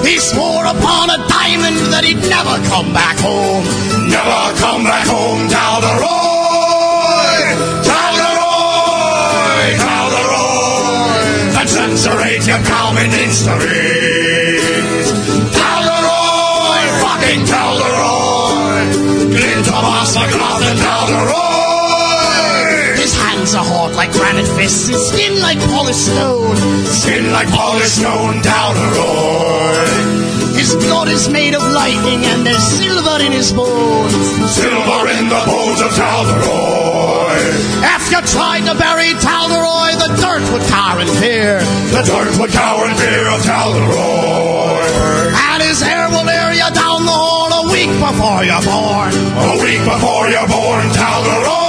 He 0.06 0.20
swore 0.20 0.66
upon 0.70 1.10
a 1.10 1.18
diamond 1.26 1.78
that 1.90 2.06
he'd 2.06 2.22
never 2.30 2.62
come 2.70 2.94
back 2.94 3.18
home. 3.18 3.66
Never 4.06 4.54
come 4.62 4.84
back 4.84 5.08
home, 5.08 5.50
Talderoy. 5.50 6.29
Your 12.50 12.64
common 12.66 13.12
history. 13.12 13.86
Talderoy, 15.54 16.82
fucking 17.02 17.46
Talderoy. 17.46 18.90
Into 19.38 19.72
Mastercloth 19.72 20.64
and 20.64 20.80
Talderoy. 20.80 21.49
His 23.50 23.58
hands 23.58 23.66
are 23.66 23.74
hard 23.74 23.96
like 23.96 24.12
granite 24.12 24.46
fists, 24.46 24.90
his 24.90 25.10
skin 25.10 25.42
like 25.42 25.58
polished 25.74 26.06
stone. 26.06 26.54
Skin 26.86 27.32
like 27.34 27.50
polished 27.50 27.98
stone, 27.98 28.46
Talderoy. 28.46 29.90
His 30.54 30.76
blood 30.86 31.10
is 31.10 31.28
made 31.30 31.56
of 31.56 31.64
lightning 31.66 32.30
and 32.30 32.46
there's 32.46 32.62
silver 32.62 33.18
in 33.26 33.32
his 33.32 33.52
bones. 33.52 34.14
Silver 34.54 35.10
in 35.18 35.34
the 35.34 35.42
bones 35.50 35.82
of 35.82 35.90
Talderoy. 35.98 37.42
If 37.90 38.14
you 38.14 38.22
tried 38.30 38.70
to 38.70 38.78
bury 38.78 39.18
Talderoy, 39.18 39.98
the 39.98 40.14
dirt 40.22 40.46
would 40.54 40.66
cower 40.70 41.02
in 41.02 41.10
fear. 41.18 41.58
The 41.90 42.06
dirt 42.06 42.38
would 42.38 42.54
cower 42.54 42.86
in 42.86 42.94
fear 43.02 43.34
of 43.34 43.42
Talderoy. 43.42 45.34
And 45.50 45.64
his 45.66 45.82
hair 45.82 46.06
will 46.14 46.30
air 46.30 46.54
you 46.54 46.70
down 46.78 47.02
the 47.02 47.18
hall 47.18 47.50
a 47.66 47.74
week 47.74 47.90
before 47.98 48.46
you're 48.46 48.62
born. 48.62 49.10
A 49.42 49.58
week 49.58 49.82
before 49.90 50.30
you're 50.30 50.46
born, 50.46 50.86
Talderoy. 50.94 51.69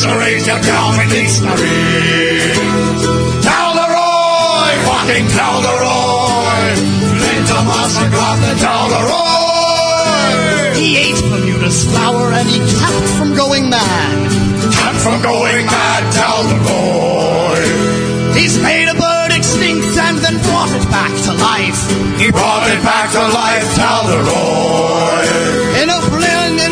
Revolutionaries 0.00 0.46
have 0.46 0.64
come 0.64 0.96
in 1.00 1.10
history. 1.10 1.44
Calderoy, 3.44 4.72
fucking 4.88 5.28
Calderoy. 5.28 6.72
Flint 7.20 7.44
Thomas 7.46 7.98
and 8.00 8.10
Gloucester 8.10 8.56
Calderoy. 8.64 9.20
He 10.76 10.96
ate 10.96 11.20
Bermuda's 11.28 11.84
flower 11.84 12.32
and 12.32 12.48
he 12.48 12.60
kept 12.80 13.08
from 13.18 13.34
going 13.34 13.68
mad. 13.68 14.30
Kept 14.72 14.96
from 15.04 15.20
going 15.20 15.66
mad, 15.66 16.02
Calderoy. 16.16 17.60
He's 18.34 18.56
made 18.62 18.88
a 18.88 18.94
bird 18.94 19.32
extinct 19.36 19.98
and 20.00 20.16
then 20.16 20.40
brought 20.48 20.72
it 20.80 20.88
back 20.88 21.12
to 21.28 21.34
life. 21.36 21.76
He 22.18 22.30
brought 22.30 22.70
it 22.72 22.82
back 22.82 23.12
to 23.12 23.20
life, 23.20 23.68
Calderoy. 23.76 25.28
In 25.82 25.90
a 25.90 26.00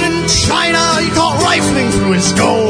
in 0.00 0.26
China, 0.28 0.80
he 1.02 1.10
caught 1.10 1.42
rifling 1.42 1.90
through 1.90 2.12
his 2.12 2.32
gold. 2.32 2.67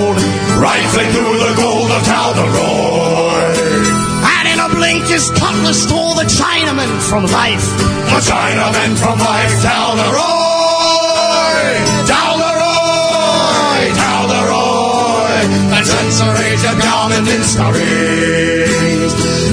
Rifling 0.59 1.11
through 1.14 1.38
the 1.38 1.54
gold 1.54 1.90
of 1.90 2.02
Talderoy. 2.02 3.54
And 4.26 4.48
in 4.50 4.59
a 4.59 4.68
blink, 4.74 5.06
his 5.06 5.30
cutlass 5.30 5.86
tore 5.86 6.14
the 6.18 6.26
Chinaman 6.26 6.90
from 7.09 7.24
life. 7.30 7.62
The 8.11 8.18
Chinaman 8.26 8.98
from 8.98 9.18
life, 9.22 9.54
Talderoy. 9.62 10.18
Talderoy, 12.11 13.82
Talderoy. 14.02 15.46
And 15.78 15.86
the 15.86 16.26
rage 16.42 16.64
of 16.66 16.76
Galvin 16.82 17.24
rings. 17.24 17.54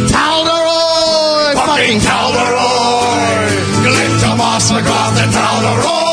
Talderoy, 0.10 1.54
Fucking 1.54 2.02
Talderoy. 2.02 3.46
Glinta 3.86 4.32
Moss 4.36 4.72
McGrath 4.72 5.22
and 5.22 5.32
Talderoy. 5.32 6.05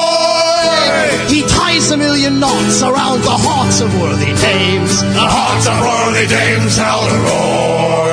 Ties 1.73 1.91
a 1.91 1.97
million 1.97 2.39
knots 2.39 2.83
around 2.83 3.25
the 3.25 3.33
hearts 3.33 3.81
of 3.81 3.89
worthy 3.97 4.37
dames. 4.45 5.01
The 5.01 5.25
hearts 5.25 5.65
of 5.65 5.81
worthy 5.81 6.29
dames, 6.29 6.77
Talderoy. 6.77 8.13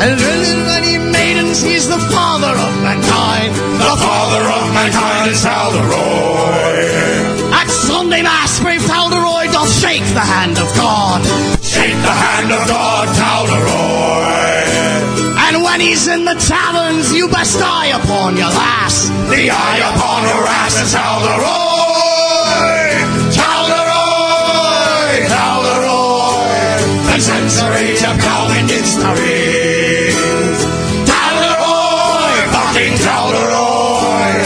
And 0.00 0.16
little 0.16 0.64
many 0.72 0.96
maidens, 0.96 1.60
he's 1.60 1.84
the 1.84 2.00
father 2.00 2.48
of 2.48 2.72
mankind. 2.80 3.52
The 3.76 3.96
father 4.00 4.48
of 4.48 4.64
mankind 4.72 5.28
is 5.28 5.44
Talderoy. 5.44 7.52
At 7.52 7.68
Sunday 7.68 8.24
Mass, 8.24 8.56
brave 8.64 8.80
Talderoy 8.88 9.52
doth 9.52 9.68
shake 9.68 10.08
the 10.16 10.24
hand 10.24 10.56
of 10.56 10.72
God. 10.72 11.20
Shake 11.60 12.00
the 12.00 12.16
hand 12.24 12.56
of 12.56 12.64
God, 12.72 13.04
Talderoy. 13.20 14.24
And 15.44 15.60
when 15.60 15.84
he's 15.84 16.08
in 16.08 16.24
the 16.24 16.40
taverns, 16.40 17.12
you 17.12 17.28
best 17.28 17.60
eye 17.60 17.92
upon 17.92 18.40
your 18.40 18.48
lass. 18.48 19.12
The 19.28 19.52
eye 19.52 19.80
upon 19.92 20.24
her 20.24 20.48
ass 20.48 20.80
is 20.80 20.96
Talderoy. 20.96 21.91
And 27.12 27.22
since 27.22 27.60
the. 27.62 28.02
Talderoy, 31.04 32.34
fucking 32.56 32.96
and. 32.98 34.40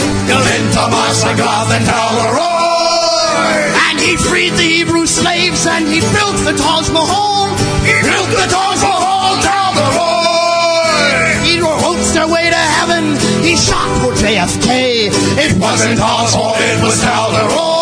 And 3.89 3.99
he 3.99 4.17
freed 4.17 4.53
the 4.53 4.63
Hebrew 4.63 5.05
slaves 5.05 5.65
and 5.67 5.87
he 5.87 6.01
built 6.01 6.37
the 6.43 6.53
Taj 6.57 6.89
Mahal. 6.91 7.47
He 7.87 7.93
built 8.03 8.29
the 8.29 8.47
Taj 8.51 8.81
Mahal. 8.83 9.37
He 11.47 11.59
wrote 11.59 11.81
their 12.13 12.27
way 12.27 12.49
to 12.49 12.63
heaven. 12.77 13.15
He 13.43 13.55
shot 13.55 13.89
for 14.01 14.11
JFK. 14.13 15.09
It 15.39 15.57
wasn't 15.59 15.99
Oswald, 15.99 16.57
it 16.59 16.83
was 16.83 17.01
Talderoy. 17.01 17.76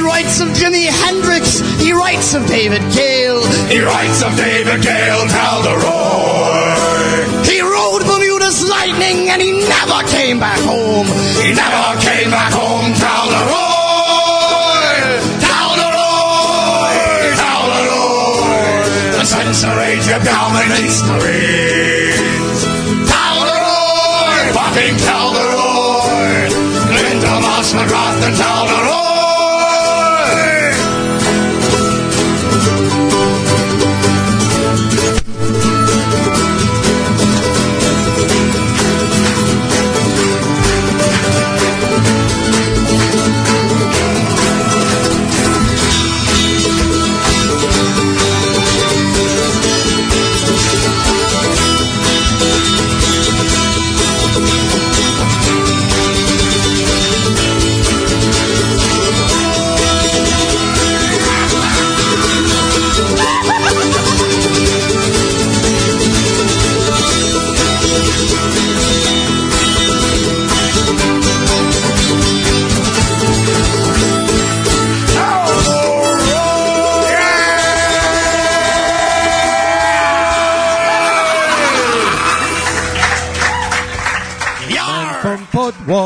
And 0.00 0.08
he 0.08 0.14
writes 0.16 0.40
of 0.40 0.48
Jimi 0.56 0.88
Hendrix. 0.88 1.60
He 1.78 1.92
writes 1.92 2.32
of 2.32 2.46
David 2.46 2.80
Gale. 2.96 3.44
He 3.68 3.80
writes 3.80 4.22
of 4.22 4.34
David 4.34 4.80
Gale, 4.80 5.28
Talderoy. 5.28 6.72
He 7.44 7.60
rode 7.60 8.00
Bermuda's 8.08 8.66
lightning 8.66 9.28
and 9.28 9.42
he 9.42 9.52
never 9.52 10.00
came 10.08 10.40
back 10.40 10.58
home. 10.60 11.04
He 11.44 11.52
never 11.52 12.00
came 12.00 12.30
back 12.32 12.52
home, 12.52 12.94
Talderoy. 12.96 13.60
Talderoy, 15.44 16.96
Talderoy. 17.36 18.88
The 19.20 19.24
censor 19.26 19.80
age 19.84 20.08
of 20.08 20.24
dominates 20.24 21.02
the 21.04 21.12
rings. 21.20 22.64
Talderoy, 23.04 24.48
fucking 24.56 24.96
Talderoy. 25.04 26.48
Glinda 26.88 27.36
Moss 27.44 27.74
McGrath 27.74 28.24
and 28.24 28.36
Talderoy. 28.36 29.09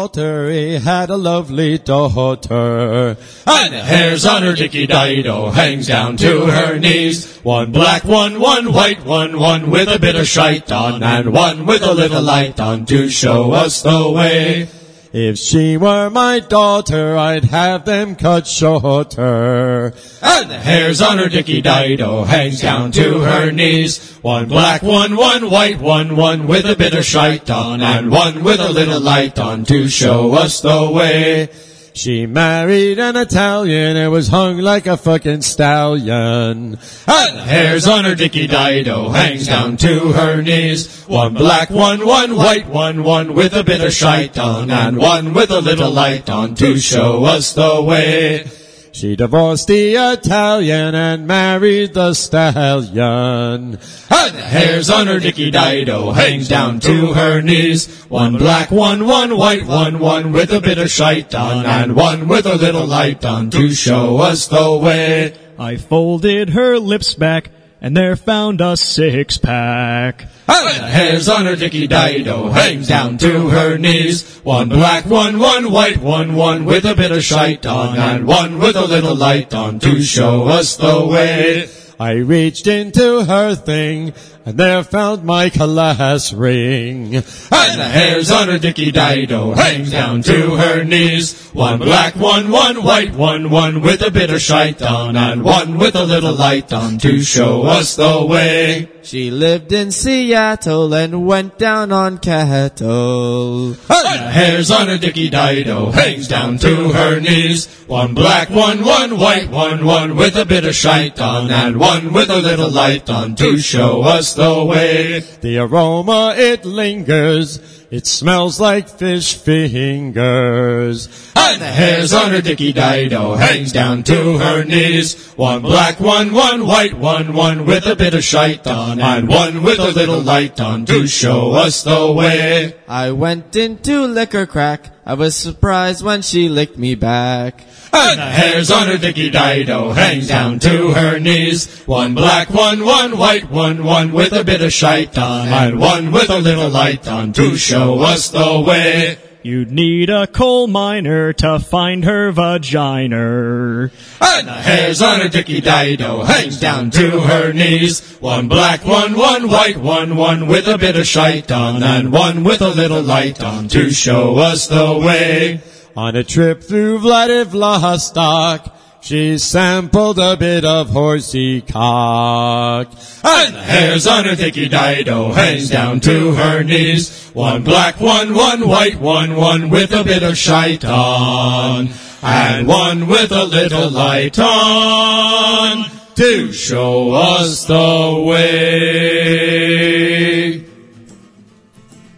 Walter, 0.05 0.51
he 0.51 0.75
had 0.75 1.09
a 1.09 1.17
lovely 1.17 1.79
daughter. 1.79 3.17
And 3.47 3.75
hairs 3.75 4.27
on 4.27 4.43
her 4.43 4.53
dicky 4.53 4.87
dido 4.87 5.49
hangs 5.49 5.87
down 5.87 6.19
to 6.19 6.45
her 6.45 6.79
knees. 6.79 7.39
One 7.39 7.73
black 7.73 8.05
one, 8.05 8.39
one 8.39 8.75
white 8.75 9.03
one, 9.07 9.41
one 9.41 9.71
with 9.71 9.89
a 9.89 9.99
bit 9.99 10.15
of 10.15 10.29
shite 10.29 10.71
on, 10.71 11.03
and 11.03 11.33
one 11.33 11.65
with 11.65 11.83
a 11.83 11.95
little 11.95 12.21
light 12.21 12.61
on 12.61 12.85
to 12.85 13.09
show 13.09 13.53
us 13.53 13.81
the 13.81 14.11
way. 14.11 14.69
If 15.17 15.39
she 15.39 15.77
were 15.77 16.11
my 16.11 16.41
daughter, 16.41 17.17
I'd 17.17 17.45
have 17.45 17.85
them 17.85 18.17
cut 18.17 18.49
shorter. 18.49 19.95
And 20.21 20.51
the 20.51 20.59
hairs 20.59 21.01
on 21.01 21.19
her 21.19 21.29
dicky 21.29 21.63
dido 21.63 22.25
hangs 22.25 22.61
down 22.61 22.91
to 22.91 23.21
her 23.21 23.53
knees. 23.53 24.19
One 24.23 24.49
black 24.49 24.83
one, 24.83 25.15
one 25.15 25.49
white 25.49 25.79
one, 25.79 26.17
one 26.17 26.49
with 26.49 26.65
a 26.65 26.75
bit 26.75 26.95
of 26.95 27.05
shite 27.05 27.49
on, 27.49 27.81
and 27.81 28.11
one 28.11 28.43
with 28.43 28.59
a 28.59 28.73
little 28.73 28.99
light 28.99 29.39
on 29.39 29.65
to 29.67 29.87
show 29.87 30.35
us 30.35 30.61
the 30.63 30.91
way. 30.91 31.49
She 31.95 32.27
married 32.27 32.99
an 32.99 33.15
Italian 33.15 33.97
and 33.97 34.11
was 34.11 34.27
hung 34.27 34.59
like 34.59 34.89
a 34.89 34.97
fucking 34.97 35.43
stallion. 35.43 36.77
And 37.07 37.39
hairs 37.39 37.87
on 37.87 38.05
her 38.05 38.17
dicky 38.17 38.49
dido 38.49 39.11
hangs 39.11 39.47
down 39.47 39.77
to 39.77 40.11
her 40.11 40.43
knees. 40.43 41.05
One 41.05 41.35
black 41.35 41.71
one, 41.71 42.05
one 42.05 42.35
white 42.35 42.67
one, 42.67 43.05
one 43.05 43.35
with 43.35 43.55
a 43.55 43.63
bit 43.63 43.81
of 43.81 43.93
shite 43.93 44.37
on, 44.39 44.73
and 44.73 44.99
one 44.99 45.35
with 45.35 45.53
a 45.53 45.61
little 45.61 45.93
light 45.93 46.29
on 46.29 46.57
to 46.57 46.79
show 46.79 47.25
us 47.27 47.53
the 47.53 47.81
way. 47.81 48.51
She 48.95 49.17
divorced 49.17 49.67
the 49.67 49.97
Italian 49.97 50.95
and 50.95 51.27
married 51.27 51.95
the 51.95 52.15
stallion. 52.15 53.77
And 54.09 54.37
hairs 54.37 54.89
on 54.89 55.09
her 55.09 55.19
dicky 55.19 55.51
dido 55.51 56.13
hangs 56.13 56.47
down 56.47 56.79
to 56.79 57.13
her 57.13 57.43
knees. 57.43 58.05
One 58.05 58.39
black 58.39 58.71
one, 58.71 59.05
one 59.05 59.37
white 59.37 59.67
one, 59.67 59.99
one 59.99 60.31
with 60.31 60.53
a 60.53 60.61
bit 60.61 60.79
of 60.79 60.93
shite 60.93 61.35
on, 61.35 61.67
and 61.67 61.97
one 61.97 62.29
with 62.29 62.47
a 62.47 62.55
little 62.55 62.87
light 62.87 63.25
on 63.25 63.51
to 63.51 63.73
show 63.73 64.19
us 64.19 64.47
the 64.47 64.77
way. 64.77 65.35
I 65.59 65.77
folded 65.77 66.51
her 66.51 66.79
lips 66.79 67.15
back, 67.15 67.51
and 67.85 67.95
there 67.95 68.17
found 68.17 68.63
a 68.63 68.79
six 68.79 69.37
pack. 69.37 70.23
And 70.49 70.67
the 70.69 70.87
hairs 70.87 71.29
on 71.29 71.45
her 71.45 71.55
dicky 71.55 71.87
dido 71.87 72.49
hangs 72.49 72.89
down 72.89 73.19
to 73.19 73.51
her 73.51 73.77
knees. 73.77 74.39
One 74.39 74.71
black 74.71 75.05
one, 75.05 75.39
one 75.39 75.71
white 75.71 75.99
one, 75.99 76.35
one 76.35 76.65
with 76.65 76.87
a 76.87 76.95
bit 76.95 77.13
of 77.13 77.23
shite 77.23 77.67
on, 77.67 77.99
and 77.99 78.27
one 78.27 78.59
with 78.59 78.75
a 78.77 78.87
little 78.87 79.15
light 79.15 79.53
on 79.53 79.81
to 79.81 80.01
show 80.01 80.45
us 80.45 80.79
the 80.79 81.07
way. 81.07 81.69
I 82.01 82.13
reached 82.13 82.67
into 82.67 83.23
her 83.23 83.55
thing, 83.55 84.15
and 84.47 84.59
there 84.59 84.83
found 84.83 85.25
my 85.25 85.49
class 85.49 86.33
ring. 86.33 87.17
And 87.17 87.81
the 87.81 87.89
hairs 87.89 88.31
on 88.31 88.49
her 88.49 88.59
dicky 88.59 88.93
dido 88.93 89.53
hangs 89.53 89.91
down 89.91 90.23
to 90.23 90.57
her 90.57 90.85
knees. 90.85 91.49
One 91.51 91.79
black 91.79 92.15
one, 92.17 92.51
one 92.51 92.83
white 92.83 93.15
one, 93.15 93.49
one 93.49 93.81
with 93.81 94.03
a 94.03 94.11
bit 94.11 94.31
of 94.31 94.43
shite 94.43 94.83
on, 94.83 95.17
and 95.17 95.43
one 95.43 95.79
with 95.79 95.95
a 95.95 96.05
little 96.05 96.35
light 96.35 96.73
on 96.73 96.99
to 96.99 97.23
show 97.23 97.63
us 97.63 97.97
the 97.97 98.27
way. 98.27 98.91
She 99.03 99.31
lived 99.31 99.73
in 99.73 99.93
Seattle 99.93 100.95
and 100.95 101.27
went 101.27 101.59
down 101.59 101.93
on 101.93 102.19
cattle. 102.19 103.69
And 103.69 103.77
the 103.89 104.31
hairs 104.31 104.71
on 104.71 104.89
her 104.89 104.99
dicky 104.99 105.31
dido 105.31 105.91
hangs 105.91 106.27
down 106.27 106.59
to 106.59 106.93
her 106.93 107.21
knees. 107.21 107.67
One 107.87 108.15
black, 108.15 108.51
one, 108.51 108.85
one 108.85 109.19
white, 109.19 109.51
one, 109.51 109.85
one 109.85 110.17
with 110.17 110.37
a 110.37 110.45
bit 110.45 110.65
of 110.65 110.75
shite 110.75 111.21
on, 111.21 111.51
and 111.51 111.79
one 111.79 112.13
with 112.13 112.31
a 112.31 112.41
little 112.41 112.71
light 112.71 113.09
on 113.11 113.37
to 113.37 113.59
show 113.59 114.03
us 114.03 114.34
the 114.35 114.65
way. 114.65 115.21
The 115.41 115.59
aroma 115.59 116.35
it 116.37 116.65
lingers. 116.65 117.61
It 117.91 118.07
smells 118.07 118.59
like 118.59 118.89
fish 118.89 119.35
fingers. 119.37 121.09
And 121.37 121.63
the 121.63 121.67
hairs 121.67 122.13
on 122.13 122.33
her 122.33 122.41
dicky 122.41 122.73
dido 122.73 123.35
hangs 123.35 123.73
down 123.73 124.03
to 124.05 124.39
her 124.39 124.65
knees. 124.65 125.33
One 125.35 125.63
black, 125.63 126.01
one, 126.01 126.33
one 126.33 126.67
white, 126.67 126.99
one, 126.99 127.35
one 127.35 127.67
with 127.67 127.87
a 127.87 127.95
bit 127.95 128.15
of 128.15 128.25
shite 128.25 128.67
on, 128.67 129.01
and 129.01 129.29
one 129.29 129.63
with 129.63 129.79
a 129.79 129.93
little 129.93 130.21
light 130.21 130.61
on 130.61 130.87
to 130.87 131.07
show 131.07 131.53
us 131.53 131.85
the 131.85 132.11
way. 132.13 132.75
I 132.89 133.13
went 133.13 133.55
into 133.55 134.07
liquor 134.07 134.47
crack. 134.47 134.91
I 135.07 135.15
was 135.15 135.37
surprised 135.37 136.03
when 136.03 136.23
she 136.23 136.49
licked 136.49 136.79
me 136.79 136.95
back. 136.95 137.63
And 137.97 138.19
the 138.19 138.25
hairs 138.25 138.73
on 138.73 138.89
her 138.89 138.99
dicky 138.99 139.31
dido 139.31 139.93
hangs 139.93 140.27
down 140.27 140.59
to 140.61 140.91
her 140.93 141.21
knees. 141.21 141.83
One 141.87 142.15
black, 142.15 142.51
one, 142.51 142.85
one 142.85 143.17
white, 143.17 143.49
one, 143.49 143.85
one 143.85 144.13
with 144.13 144.33
a 144.33 144.43
bit 144.43 144.63
of 144.63 144.73
shite 144.73 145.17
on, 145.17 145.47
and 145.47 145.79
one 145.79 146.11
with 146.11 146.29
a 146.29 146.39
little 146.39 146.69
light 146.69 147.07
on 147.07 147.33
to 147.35 147.57
show 147.57 148.01
us 148.01 148.31
the 148.31 148.61
way. 148.67 149.19
You'd 149.45 149.71
need 149.71 150.11
a 150.11 150.27
coal 150.27 150.67
miner 150.67 151.33
to 151.35 151.61
find 151.61 152.05
her 152.05 152.33
vagina. 152.33 153.91
And 154.21 154.49
the 154.49 154.53
hairs 154.53 155.01
on 155.01 155.21
her 155.21 155.29
dicky 155.29 155.61
dido 155.61 156.25
hangs 156.25 156.59
down 156.59 156.91
to 156.93 157.21
her 157.21 157.53
knees. 157.53 158.17
One 158.21 158.49
black, 158.49 158.85
one, 158.85 159.15
one 159.15 159.49
white, 159.49 159.77
one, 159.77 160.17
one 160.17 160.49
with 160.49 160.67
a 160.67 160.79
bit 160.79 160.97
of 160.97 161.07
shite 161.07 161.53
on, 161.53 161.85
and 161.85 162.11
one 162.11 162.43
with 162.43 162.61
a 162.61 162.71
little 162.71 163.03
light 163.03 163.41
on 163.41 163.69
to 163.69 163.91
show 163.91 164.39
us 164.39 164.67
the 164.67 164.99
way. 164.99 165.61
On 165.97 166.17
a 166.17 166.25
trip 166.25 166.61
through 166.61 166.99
Vladivostok, 166.99 168.77
she 169.01 169.39
sampled 169.39 170.19
a 170.19 170.37
bit 170.37 170.65
of 170.65 170.91
horsey 170.91 171.61
cock. 171.61 172.89
And 173.23 173.55
hairs 173.55 174.05
on 174.09 174.25
her 174.25 174.35
dicky 174.35 174.69
dido 174.69 175.31
hangs 175.31 175.71
down 175.71 176.01
to 176.01 176.33
her 176.33 176.65
knees. 176.65 177.29
One 177.29 177.63
black, 177.63 178.01
one, 178.01 178.35
one 178.35 178.67
white, 178.67 178.99
one, 178.99 179.37
one 179.37 179.71
with 179.71 179.93
a 179.93 180.03
bit 180.03 180.25
of 180.25 180.37
shite 180.37 180.85
on. 180.85 181.91
And 182.23 182.67
one 182.67 183.07
with 183.07 183.31
a 183.31 183.45
little 183.45 183.89
light 183.89 184.37
on 184.41 185.89
to 186.17 186.53
show 186.53 187.13
us 187.13 187.67
the 187.67 188.25
way. 188.27 189.45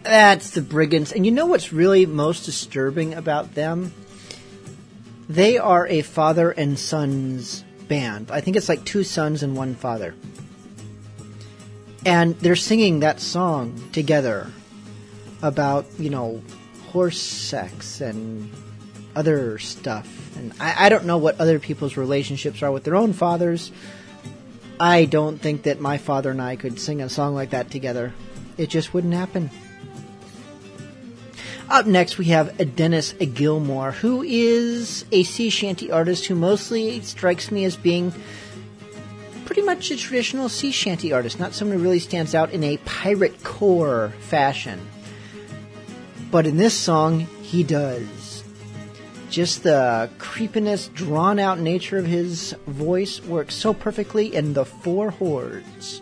That's 0.07 0.51
the 0.51 0.61
Brigands. 0.61 1.11
And 1.11 1.25
you 1.25 1.33
know 1.33 1.47
what's 1.47 1.73
really 1.73 2.05
most 2.05 2.45
disturbing 2.45 3.13
about 3.13 3.55
them? 3.55 3.93
They 5.27 5.57
are 5.57 5.85
a 5.85 6.01
father 6.01 6.49
and 6.49 6.79
sons 6.79 7.65
band. 7.89 8.31
I 8.31 8.39
think 8.39 8.55
it's 8.55 8.69
like 8.69 8.85
two 8.85 9.03
sons 9.03 9.43
and 9.43 9.57
one 9.57 9.75
father. 9.75 10.15
And 12.05 12.39
they're 12.39 12.55
singing 12.55 13.01
that 13.01 13.19
song 13.19 13.83
together 13.91 14.49
about, 15.41 15.85
you 15.99 16.09
know, 16.09 16.41
horse 16.91 17.19
sex 17.19 17.99
and 17.99 18.49
other 19.13 19.57
stuff. 19.57 20.37
And 20.37 20.53
I, 20.57 20.85
I 20.85 20.89
don't 20.89 21.03
know 21.03 21.17
what 21.17 21.41
other 21.41 21.59
people's 21.59 21.97
relationships 21.97 22.63
are 22.63 22.71
with 22.71 22.85
their 22.85 22.95
own 22.95 23.11
fathers. 23.11 23.73
I 24.79 25.03
don't 25.03 25.37
think 25.37 25.63
that 25.63 25.81
my 25.81 25.97
father 25.97 26.31
and 26.31 26.41
I 26.41 26.55
could 26.55 26.79
sing 26.79 27.01
a 27.01 27.09
song 27.09 27.35
like 27.35 27.49
that 27.49 27.69
together. 27.69 28.13
It 28.57 28.69
just 28.69 28.93
wouldn't 28.93 29.13
happen. 29.13 29.51
Up 31.69 31.85
next, 31.85 32.17
we 32.17 32.25
have 32.25 32.75
Dennis 32.77 33.11
Gilmore, 33.11 33.91
who 33.91 34.23
is 34.23 35.03
a 35.11 35.23
sea 35.23 35.49
shanty 35.49 35.91
artist 35.91 36.25
who 36.25 36.35
mostly 36.35 37.01
strikes 37.01 37.51
me 37.51 37.65
as 37.65 37.75
being 37.75 38.13
pretty 39.45 39.61
much 39.63 39.91
a 39.91 39.97
traditional 39.97 40.47
sea 40.47 40.71
shanty 40.71 41.11
artist, 41.11 41.39
not 41.39 41.53
someone 41.53 41.77
who 41.77 41.83
really 41.83 41.99
stands 41.99 42.33
out 42.33 42.51
in 42.51 42.63
a 42.63 42.77
pirate 42.77 43.43
core 43.43 44.13
fashion. 44.19 44.79
But 46.31 46.47
in 46.47 46.55
this 46.55 46.73
song, 46.73 47.21
he 47.41 47.63
does. 47.63 48.45
Just 49.29 49.63
the 49.63 50.09
creepiness, 50.19 50.87
drawn 50.87 51.37
out 51.37 51.59
nature 51.59 51.97
of 51.97 52.05
his 52.05 52.53
voice 52.65 53.21
works 53.23 53.55
so 53.55 53.73
perfectly 53.73 54.33
in 54.33 54.53
the 54.53 54.63
four 54.63 55.11
hordes 55.11 56.01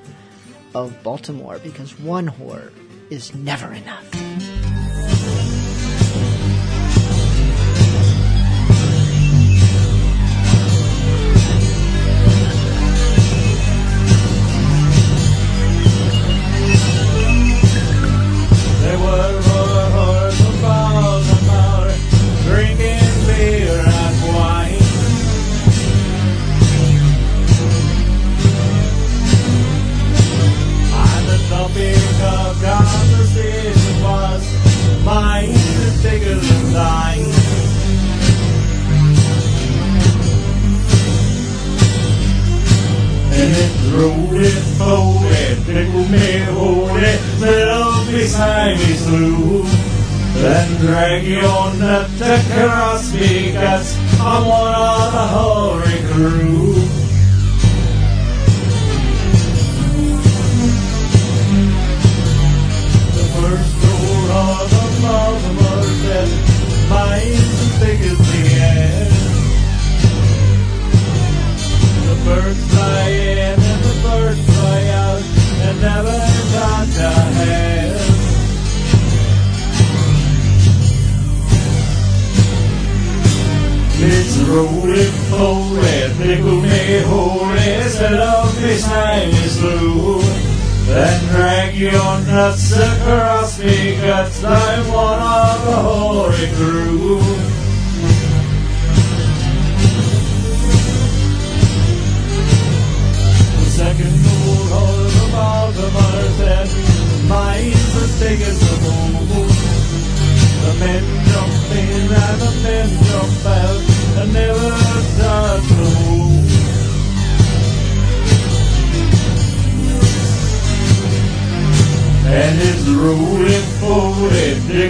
of 0.75 1.01
Baltimore 1.01 1.57
because 1.63 1.99
one 1.99 2.27
horde 2.27 2.73
is 3.09 3.33
never 3.33 3.73
enough. 3.73 4.54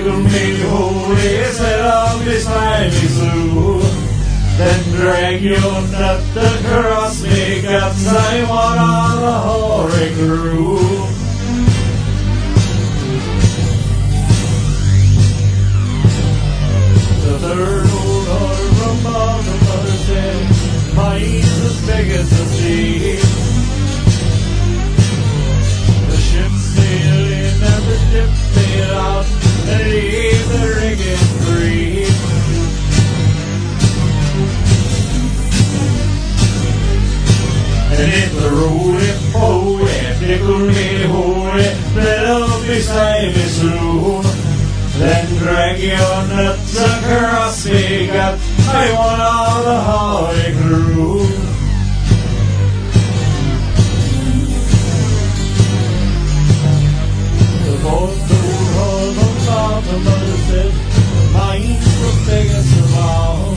to 0.05 0.11
me, 0.19 0.59
holy, 0.59 1.43
set 1.45 1.81
up 1.81 2.19
this 2.25 2.45
tiny 2.45 2.91
zoo. 2.91 3.79
Then 4.57 4.83
drag 4.93 5.41
your 5.41 5.59
nut 5.59 6.21
across 6.37 7.23
me, 7.23 7.61
guts, 7.63 8.07
I 8.07 8.43
want 8.47 8.79
on 8.79 9.23
a 9.23 9.37
hoary 9.45 10.13
crew. 10.13 10.77
The 17.23 17.39
third 17.39 17.85
old 17.97 18.27
order 18.27 18.83
above 18.93 19.41
the 19.47 19.57
mother 19.65 19.97
said, 20.05 20.95
mine's 20.95 21.59
as 21.65 21.77
big 21.87 22.07
as 22.11 22.29
the 22.29 22.45
sea. 22.53 23.15
The 26.09 26.17
ship's 26.29 26.63
sailing 26.75 27.57
and 27.71 27.83
the 27.89 27.97
ship's 28.11 28.39
sailing 28.53 28.91
out. 28.91 29.44
And 37.97 38.13
if 38.13 38.31
the 38.39 38.49
road 38.49 39.01
it 39.01 39.17
pull 39.31 39.79
it, 39.81 40.19
pickle 40.19 40.59
me 40.59 41.03
hold 41.05 41.55
it, 41.55 41.77
let 41.95 42.25
up 42.25 42.61
beside 42.67 43.33
me. 43.33 44.21
Then 44.97 45.37
drag 45.37 45.79
your 45.79 46.27
nuts 46.27 46.77
across 46.77 47.63
the 47.63 48.09
I 48.67 48.91
want 48.93 49.21
all 49.21 49.63
the 49.63 49.79
holly 49.81 50.51
crew. 50.59 51.25
The 57.65 57.77
boat 57.81 58.44
top 59.85 60.01
said, 60.49 60.73
mine's 61.33 61.85
the 62.01 62.11
biggest 62.25 62.79
of 62.79 62.97
all. 62.97 63.55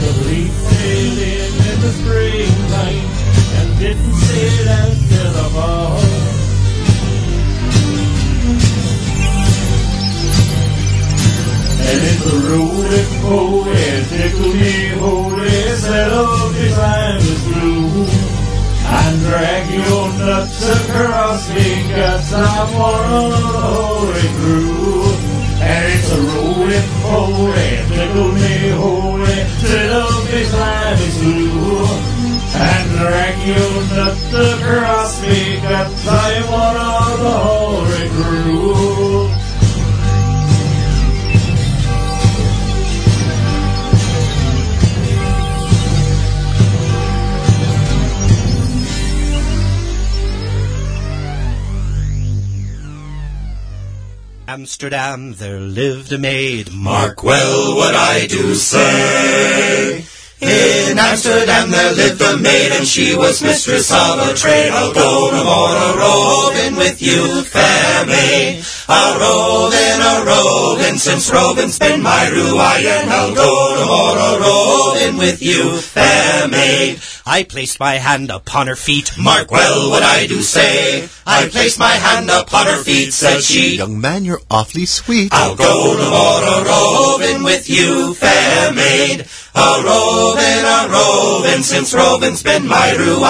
The 0.00 0.12
leaf 0.26 0.52
sailed 0.70 1.18
in 1.18 1.52
in 1.70 1.78
the 1.84 1.92
springtime 1.98 3.06
and 3.58 3.78
didn't 3.78 4.14
sail 4.14 4.68
out 4.68 4.96
till 5.08 5.32
the. 5.32 5.48
And 11.90 12.00
if 12.04 12.18
the 12.24 12.36
road 12.48 12.78
oh 13.24 13.66
yeah, 13.66 14.04
tickle 14.08 14.52
me, 14.54 14.88
holy, 15.00 15.76
set 15.76 16.12
up 16.12 16.52
the 16.52 16.68
time 16.74 17.18
is 17.18 17.44
blue. 17.44 18.17
Drag 19.28 19.68
your 19.68 20.08
nuts 20.14 20.66
across 20.66 21.50
me 21.50 21.86
guts, 21.90 22.32
I'm 22.32 22.72
one 22.72 23.12
of 23.12 23.30
the 23.30 23.60
holy 23.60 24.28
crew. 24.38 25.04
And 25.60 25.92
it's 25.92 26.10
a 26.10 26.20
and 26.72 26.88
oh 27.04 27.52
tickle 27.88 28.32
me, 28.32 28.70
holy, 28.70 29.40
up 29.92 30.08
the 30.32 30.48
time 30.50 30.96
is 30.96 31.18
blue. 31.18 31.84
And 32.56 32.88
drag 32.96 33.36
your 33.46 33.74
nuts 33.98 34.32
across 34.32 35.20
me 35.20 35.60
guts, 35.60 36.08
I'm 36.08 36.50
one 36.50 36.76
of 36.76 37.20
the 37.20 37.30
holy 37.30 38.08
crew. 38.08 39.27
Amsterdam, 54.58 55.34
there 55.34 55.60
lived 55.60 56.10
a 56.10 56.18
maid. 56.18 56.72
Mark 56.72 57.22
well 57.22 57.76
what 57.76 57.94
I 57.94 58.26
do 58.26 58.56
say. 58.56 60.04
In 60.40 60.98
Amsterdam 60.98 61.70
there 61.70 61.92
lived 61.92 62.20
a 62.20 62.36
maid, 62.36 62.72
and 62.72 62.84
she 62.84 63.14
was 63.14 63.40
mistress 63.40 63.88
of 63.92 64.18
a 64.18 64.34
trade. 64.34 64.72
I'll 64.72 64.92
go 64.92 65.30
no 65.30 65.44
more 65.44 65.76
a 65.76 65.96
roving 65.96 66.74
with 66.74 67.00
you, 67.00 67.44
fair 67.44 68.04
maid. 68.06 68.64
A 68.90 69.18
roving, 69.20 70.00
a 70.00 70.24
roving, 70.24 70.96
since 70.96 71.30
Robin's 71.30 71.78
been 71.78 72.02
my 72.02 72.28
ruin. 72.28 73.08
I'll 73.08 73.34
go 73.34 73.68
a 74.16 74.40
roving 74.40 75.18
with 75.18 75.42
you, 75.42 75.76
fair 75.76 76.48
maid. 76.48 76.98
I 77.26 77.42
placed 77.42 77.78
my 77.78 77.96
hand 77.96 78.30
upon 78.30 78.66
her 78.66 78.76
feet. 78.76 79.12
Mark 79.18 79.50
well 79.50 79.90
what 79.90 80.02
I 80.02 80.26
do 80.26 80.40
say. 80.40 81.06
I 81.26 81.48
placed 81.48 81.78
my 81.78 81.92
hand 81.92 82.30
upon 82.30 82.64
her 82.64 82.82
feet, 82.82 83.12
said 83.12 83.42
she. 83.42 83.76
Young 83.76 84.00
man, 84.00 84.24
you're 84.24 84.40
awfully 84.50 84.86
sweet. 84.86 85.34
I'll 85.34 85.54
go 85.54 85.92
a 85.92 86.64
roving 86.64 87.42
with 87.42 87.68
you, 87.68 88.14
fair 88.14 88.72
maid. 88.72 89.26
A 89.54 89.82
roving, 89.84 90.64
a 90.64 90.88
roving, 90.88 91.62
since 91.62 91.92
Robin's 91.92 92.42
been 92.42 92.66
my 92.66 92.92
ruin. 92.92 93.20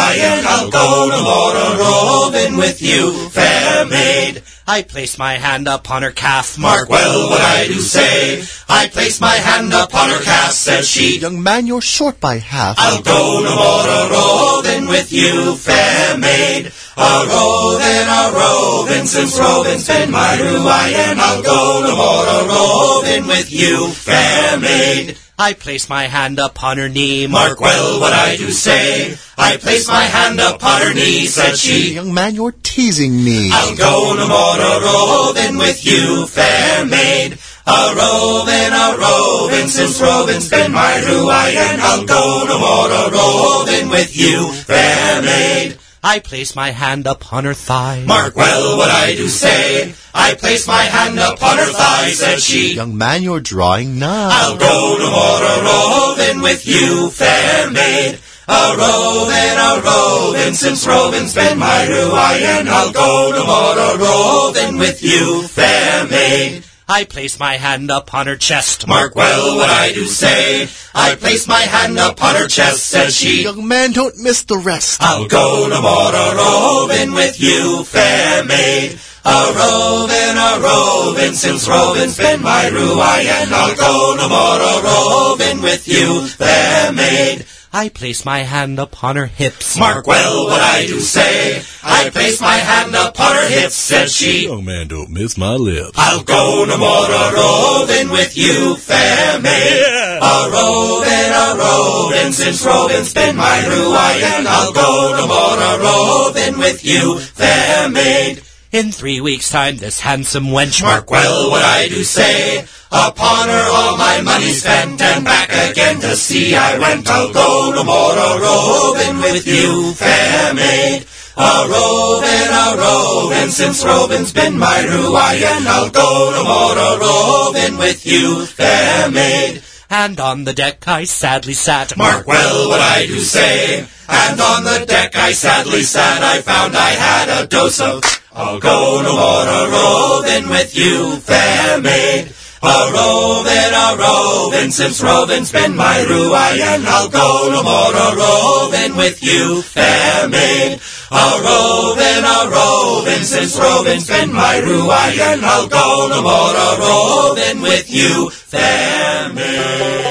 I'll 0.46 0.70
go 0.70 1.10
a 1.10 1.78
roving 1.78 2.56
with 2.56 2.80
you, 2.80 3.28
fair 3.30 3.86
maid. 3.86 4.44
I 4.70 4.82
place 4.82 5.16
my 5.16 5.32
hand 5.32 5.66
upon 5.66 6.02
her 6.02 6.10
calf. 6.10 6.58
Mark 6.58 6.90
well 6.90 7.30
what 7.30 7.40
I 7.40 7.68
do 7.68 7.80
say. 7.80 8.44
I 8.68 8.88
place 8.88 9.18
my 9.18 9.32
hand 9.32 9.72
upon 9.72 10.10
her 10.10 10.22
calf, 10.22 10.52
said 10.52 10.84
she. 10.84 11.18
Young 11.20 11.42
man, 11.42 11.66
you're 11.66 11.80
short 11.80 12.20
by 12.20 12.36
half. 12.36 12.76
I'll 12.78 13.00
go 13.00 13.40
no 13.42 13.56
more 13.56 13.88
a 13.88 14.10
roving 14.12 14.86
with 14.86 15.10
you, 15.10 15.56
fair 15.56 16.18
maid. 16.18 16.70
A 16.98 17.24
roving, 17.32 18.08
a 18.20 18.30
roving, 18.36 19.06
since 19.06 19.38
roving's 19.38 19.88
been 19.88 20.10
my 20.10 20.36
ruin. 20.38 21.18
I'll 21.18 21.42
go 21.42 21.80
no 21.82 21.96
more 21.96 22.26
a 22.26 22.40
roving 22.46 23.26
with 23.26 23.50
you, 23.50 23.88
fair 23.88 24.60
maid. 24.60 25.16
I 25.40 25.52
place 25.52 25.88
my 25.88 26.04
hand 26.08 26.40
upon 26.40 26.78
her 26.78 26.88
knee. 26.88 27.28
Mark 27.28 27.60
well 27.60 28.00
what 28.00 28.12
I 28.12 28.36
do 28.36 28.50
say. 28.50 29.16
I 29.38 29.56
place 29.56 29.86
my 29.86 30.02
hand 30.02 30.40
upon 30.40 30.82
her 30.82 30.92
knee, 30.92 31.26
said 31.26 31.56
she. 31.56 31.94
Young 31.94 32.12
man, 32.12 32.34
you're 32.34 32.56
teasing 32.64 33.22
me. 33.24 33.50
I'll 33.52 33.76
go 33.76 34.14
no 34.16 34.26
more 34.26 34.57
a 34.58 34.80
roving 34.80 35.56
with 35.58 35.84
you, 35.84 36.26
fair 36.26 36.84
maid. 36.84 37.38
A 37.66 37.94
roving, 37.94 38.72
a 38.72 38.96
roving, 38.98 39.68
since 39.68 40.00
roving's 40.00 40.48
been 40.48 40.72
my 40.72 40.96
ruin. 41.04 41.80
I'll 41.80 42.04
go 42.04 42.44
no 42.48 42.58
more 42.58 42.90
a 42.90 43.10
roving 43.10 43.90
with 43.90 44.16
you, 44.16 44.52
fair 44.52 45.22
maid. 45.22 45.78
I 46.02 46.20
place 46.20 46.54
my 46.54 46.70
hand 46.70 47.06
upon 47.06 47.44
her 47.44 47.54
thigh. 47.54 48.04
Mark 48.06 48.36
well 48.36 48.76
what 48.76 48.90
I 48.90 49.14
do 49.14 49.28
say. 49.28 49.92
I 50.14 50.34
place 50.34 50.66
my 50.66 50.84
hand 50.84 51.18
upon 51.18 51.58
her 51.58 51.72
thigh, 51.72 52.10
said 52.12 52.40
she. 52.40 52.74
Young 52.74 52.96
man, 52.96 53.22
you're 53.22 53.40
drawing 53.40 53.98
nigh. 53.98 54.30
I'll 54.32 54.56
go 54.56 54.96
no 54.98 55.10
more 55.10 55.42
a 55.42 55.56
roving 55.68 56.40
with 56.42 56.66
you, 56.66 57.10
fair 57.10 57.70
maid. 57.70 58.20
A 58.50 58.76
roving, 58.78 59.58
a 59.58 59.82
roving, 59.84 60.54
since 60.54 60.86
roving's 60.86 61.34
been 61.34 61.58
my 61.58 61.86
ruin. 61.86 62.68
I'll 62.68 62.92
go 62.92 63.30
no 63.30 63.44
more 63.44 63.78
a 63.78 63.98
roving 63.98 64.78
with 64.78 65.02
you, 65.02 65.42
fair 65.48 66.06
maid. 66.06 66.64
I 66.88 67.04
place 67.04 67.38
my 67.38 67.56
hand 67.56 67.90
upon 67.90 68.26
her 68.26 68.36
chest. 68.36 68.88
Mark 68.88 69.14
well 69.14 69.56
what 69.56 69.68
I 69.68 69.92
do 69.92 70.06
say. 70.06 70.66
I 70.94 71.16
place 71.16 71.46
my 71.46 71.60
hand 71.60 71.98
upon 71.98 72.36
her 72.36 72.48
chest, 72.48 72.86
said 72.86 73.12
she. 73.12 73.42
Young 73.42 73.68
man, 73.68 73.92
don't 73.92 74.16
miss 74.16 74.44
the 74.44 74.56
rest. 74.56 75.02
I'll 75.02 75.28
go 75.28 75.68
no 75.68 75.82
more 75.82 76.14
a 76.14 76.34
roving 76.34 77.12
with 77.12 77.38
you, 77.38 77.84
fair 77.84 78.42
maid. 78.46 78.98
A 79.26 79.52
roving, 79.54 80.38
a 80.38 80.60
roving, 80.62 81.34
since 81.34 81.68
roving's 81.68 82.16
been 82.16 82.40
my 82.40 82.68
ruin. 82.68 82.96
I'll 82.96 83.76
go 83.76 84.14
no 84.16 84.26
more 84.26 84.58
a 84.58 84.82
roving 84.82 85.60
with 85.60 85.86
you, 85.86 86.26
fair 86.28 86.92
maid. 86.94 87.44
I 87.72 87.90
place 87.90 88.24
my 88.24 88.40
hand 88.40 88.78
upon 88.78 89.16
her 89.16 89.26
hips. 89.26 89.78
Mark 89.78 90.06
well 90.06 90.46
what 90.46 90.60
I 90.60 90.86
do 90.86 91.00
say. 91.00 91.62
I 91.82 92.08
place 92.10 92.40
my 92.40 92.56
hand 92.56 92.94
upon 92.94 93.34
her 93.36 93.48
hips, 93.48 93.74
said 93.74 94.08
she. 94.10 94.44
Young 94.46 94.64
man, 94.64 94.88
don't 94.88 95.10
miss 95.10 95.36
my 95.36 95.54
lips. 95.54 95.92
I'll 95.96 96.22
go 96.22 96.64
no 96.64 96.78
more 96.78 97.06
a 97.06 97.32
roving 97.34 98.10
with 98.10 98.36
you, 98.36 98.76
fair 98.76 99.40
maid. 99.40 100.18
A 100.22 100.50
roving, 100.50 101.32
a 101.32 101.56
roving, 101.58 102.32
since 102.32 102.64
roving's 102.64 103.12
been 103.12 103.36
my 103.36 103.66
ruin. 103.66 104.46
I'll 104.46 104.72
go 104.72 105.14
no 105.16 105.26
more 105.26 105.58
a 105.58 105.78
roving 105.78 106.58
with 106.58 106.84
you, 106.84 107.18
fair 107.18 107.90
maid. 107.90 108.42
In 108.70 108.92
three 108.92 109.18
weeks' 109.22 109.48
time, 109.48 109.78
this 109.78 110.00
handsome 110.00 110.48
wench, 110.48 110.82
mark 110.82 111.10
well 111.10 111.48
what 111.50 111.64
I 111.64 111.88
do 111.88 112.04
say. 112.04 112.66
Upon 112.92 113.48
her 113.48 113.68
all 113.72 113.96
my 113.96 114.20
money 114.20 114.52
spent, 114.52 115.00
and 115.00 115.24
back 115.24 115.48
again 115.48 116.00
to 116.00 116.14
sea 116.14 116.54
I 116.54 116.78
went. 116.78 117.08
I'll 117.08 117.32
go 117.32 117.72
no 117.74 117.82
more 117.82 118.12
a 118.12 118.38
roving 118.38 119.22
with 119.22 119.46
you, 119.46 119.94
fair 119.94 120.52
maid. 120.52 121.06
A 121.38 121.66
roving, 121.66 122.50
a 122.52 122.76
roving, 122.76 123.48
since 123.48 123.82
roving's 123.82 124.34
been 124.34 124.58
my 124.58 124.84
ruin. 124.84 125.66
I'll 125.66 125.88
go 125.88 126.30
no 126.36 126.44
more 126.44 126.76
a 126.76 126.98
roving 127.00 127.78
with 127.78 128.04
you, 128.04 128.44
fair 128.44 129.10
maid. 129.10 129.62
And 129.90 130.20
on 130.20 130.44
the 130.44 130.52
deck 130.52 130.86
I 130.86 131.04
sadly 131.04 131.54
sat. 131.54 131.96
Mark 131.96 132.26
well 132.26 132.68
what 132.68 132.80
I 132.80 133.06
do 133.06 133.18
say. 133.20 133.86
And 134.08 134.40
on 134.40 134.64
the 134.64 134.84
deck 134.86 135.16
I 135.16 135.32
sadly 135.32 135.82
sat. 135.82 136.22
I 136.22 136.42
found 136.42 136.76
I 136.76 136.90
had 136.90 137.42
a 137.42 137.46
dose 137.46 137.80
of. 137.80 138.02
I'll 138.32 138.60
go 138.60 139.00
no 139.02 139.12
more 139.12 139.46
a 139.48 139.70
roving 139.70 140.50
with 140.50 140.76
you, 140.76 141.16
fair 141.16 141.80
maid. 141.80 142.34
A 142.60 142.90
roving, 142.92 143.72
a 143.72 143.96
roving, 143.96 144.70
since 144.72 145.00
roving's 145.00 145.52
been 145.52 145.76
my 145.76 146.02
ruin. 146.02 146.86
I'll 146.86 147.08
go 147.08 147.48
no 147.50 147.62
more 147.62 147.94
a 147.94 148.16
roving 148.16 148.96
with 148.96 149.22
you, 149.22 149.62
fair 149.62 150.28
maid. 150.28 150.80
A 151.10 151.40
roving, 151.40 152.24
a 152.24 152.50
roving, 152.50 153.22
since 153.22 153.56
roving's 153.56 154.08
been 154.08 154.32
my 154.32 154.58
ruin. 154.58 155.44
I'll 155.44 155.68
go 155.68 156.08
no 156.08 156.22
more 156.22 156.54
a 156.54 156.78
roving 156.80 157.62
with 157.62 157.88
you, 157.90 158.30
fair 158.30 159.32
maid. 159.32 160.07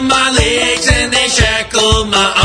my 0.00 0.30
legs 0.30 0.88
and 0.88 1.12
they 1.12 1.28
shackled 1.28 2.08
my 2.08 2.41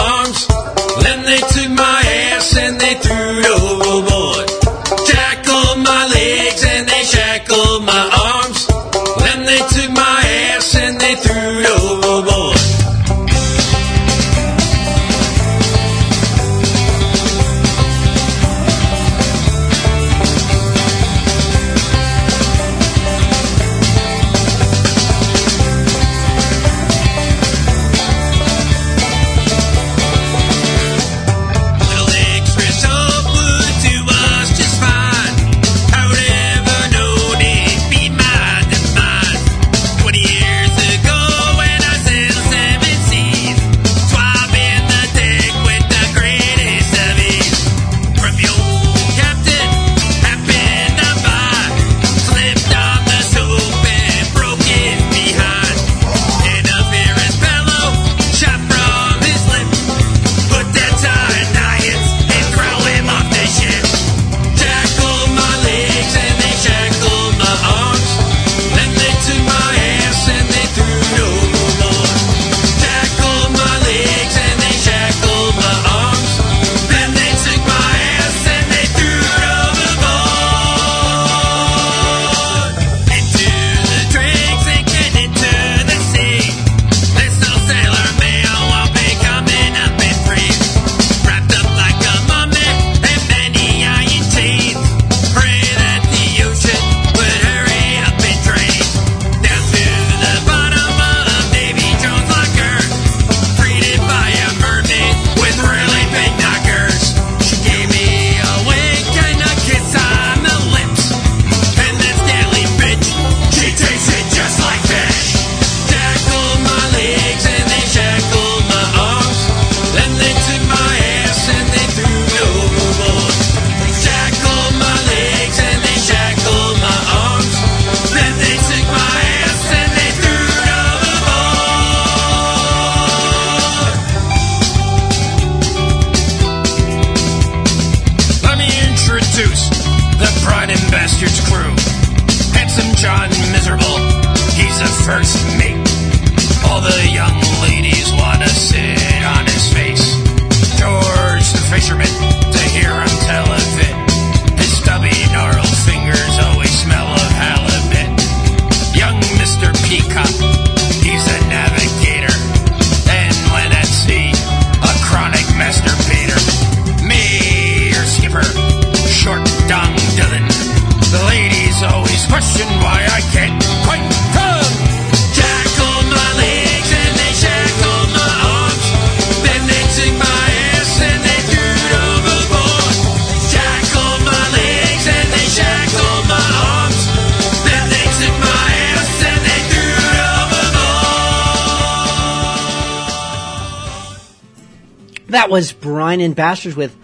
Bastards 196.38 196.76
with 196.76 196.96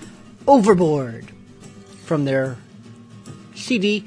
Overboard 0.48 1.32
from 2.06 2.24
their 2.26 2.56
CD 3.56 4.06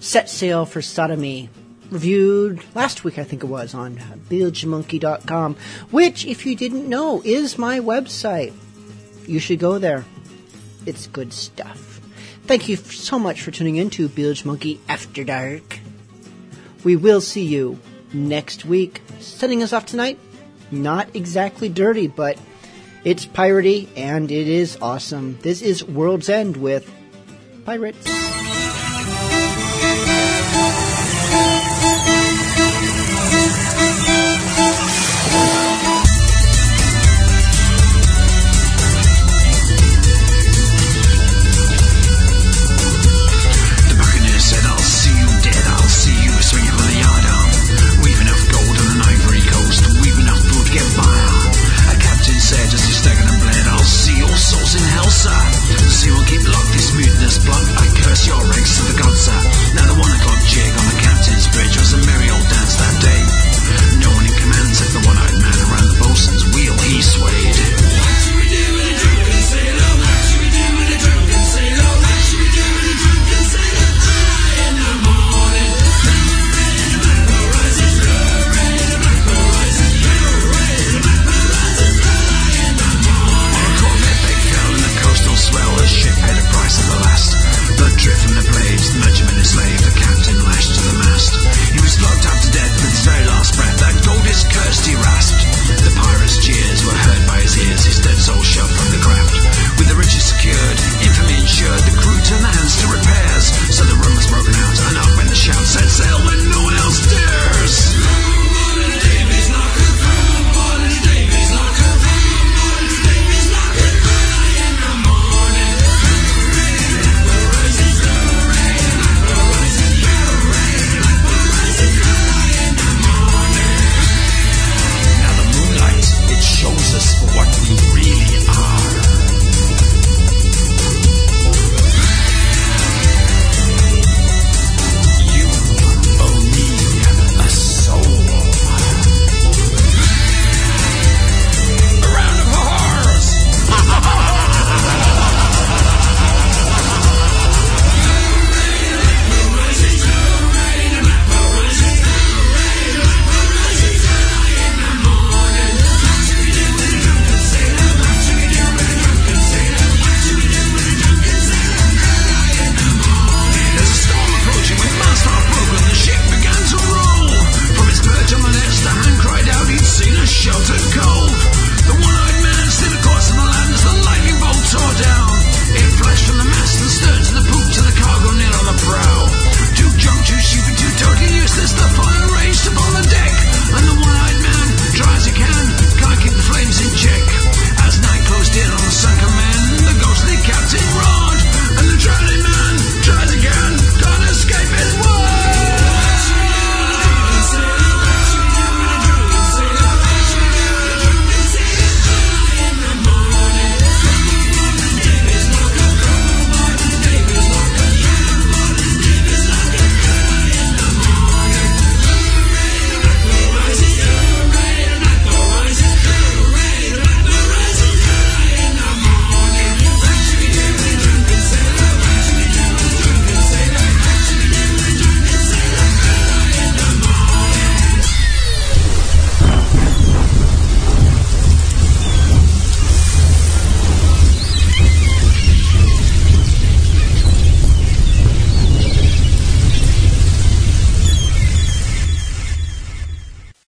set 0.00 0.28
sail 0.28 0.66
for 0.66 0.82
sodomy 0.82 1.48
reviewed 1.90 2.62
last 2.74 3.02
week, 3.02 3.18
I 3.18 3.24
think 3.24 3.42
it 3.42 3.46
was, 3.46 3.74
on 3.74 3.96
Bilgemunky.com, 4.28 5.56
which, 5.90 6.26
if 6.26 6.44
you 6.44 6.54
didn't 6.54 6.90
know, 6.90 7.22
is 7.24 7.56
my 7.56 7.80
website. 7.80 8.52
You 9.26 9.38
should 9.38 9.60
go 9.60 9.78
there. 9.78 10.04
It's 10.84 11.06
good 11.06 11.32
stuff. 11.32 12.00
Thank 12.44 12.68
you 12.68 12.76
so 12.76 13.18
much 13.18 13.40
for 13.40 13.50
tuning 13.50 13.76
in 13.76 13.88
to 13.90 14.10
Bilgemunky 14.10 14.78
After 14.90 15.24
Dark. 15.24 15.80
We 16.84 16.96
will 16.96 17.22
see 17.22 17.44
you 17.44 17.78
next 18.12 18.66
week. 18.66 19.00
Sending 19.20 19.62
us 19.62 19.72
off 19.72 19.86
tonight, 19.86 20.18
not 20.70 21.16
exactly 21.16 21.70
dirty, 21.70 22.08
but 22.08 22.38
it's 23.06 23.24
piratey 23.24 23.86
and 23.96 24.32
it 24.32 24.48
is 24.48 24.78
awesome. 24.82 25.38
This 25.40 25.62
is 25.62 25.84
World's 25.84 26.28
End 26.28 26.56
with 26.56 26.92
Pirates. 27.64 28.04